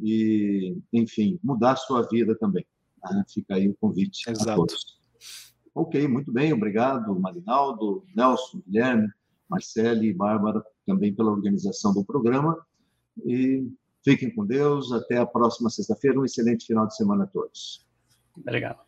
[0.01, 2.66] e enfim mudar a sua vida também.
[3.03, 3.24] Né?
[3.28, 4.51] Fica aí o convite Exato.
[4.51, 4.99] a todos.
[5.74, 9.09] Ok, muito bem, obrigado Marinaldo, Nelson, Guilherme,
[9.49, 12.59] Marcele e Bárbara também pela organização do programa
[13.24, 13.70] e
[14.05, 14.92] fiquem com Deus.
[14.92, 16.18] Até a próxima sexta-feira.
[16.18, 17.86] Um excelente final de semana a todos.
[18.36, 18.88] Obrigado.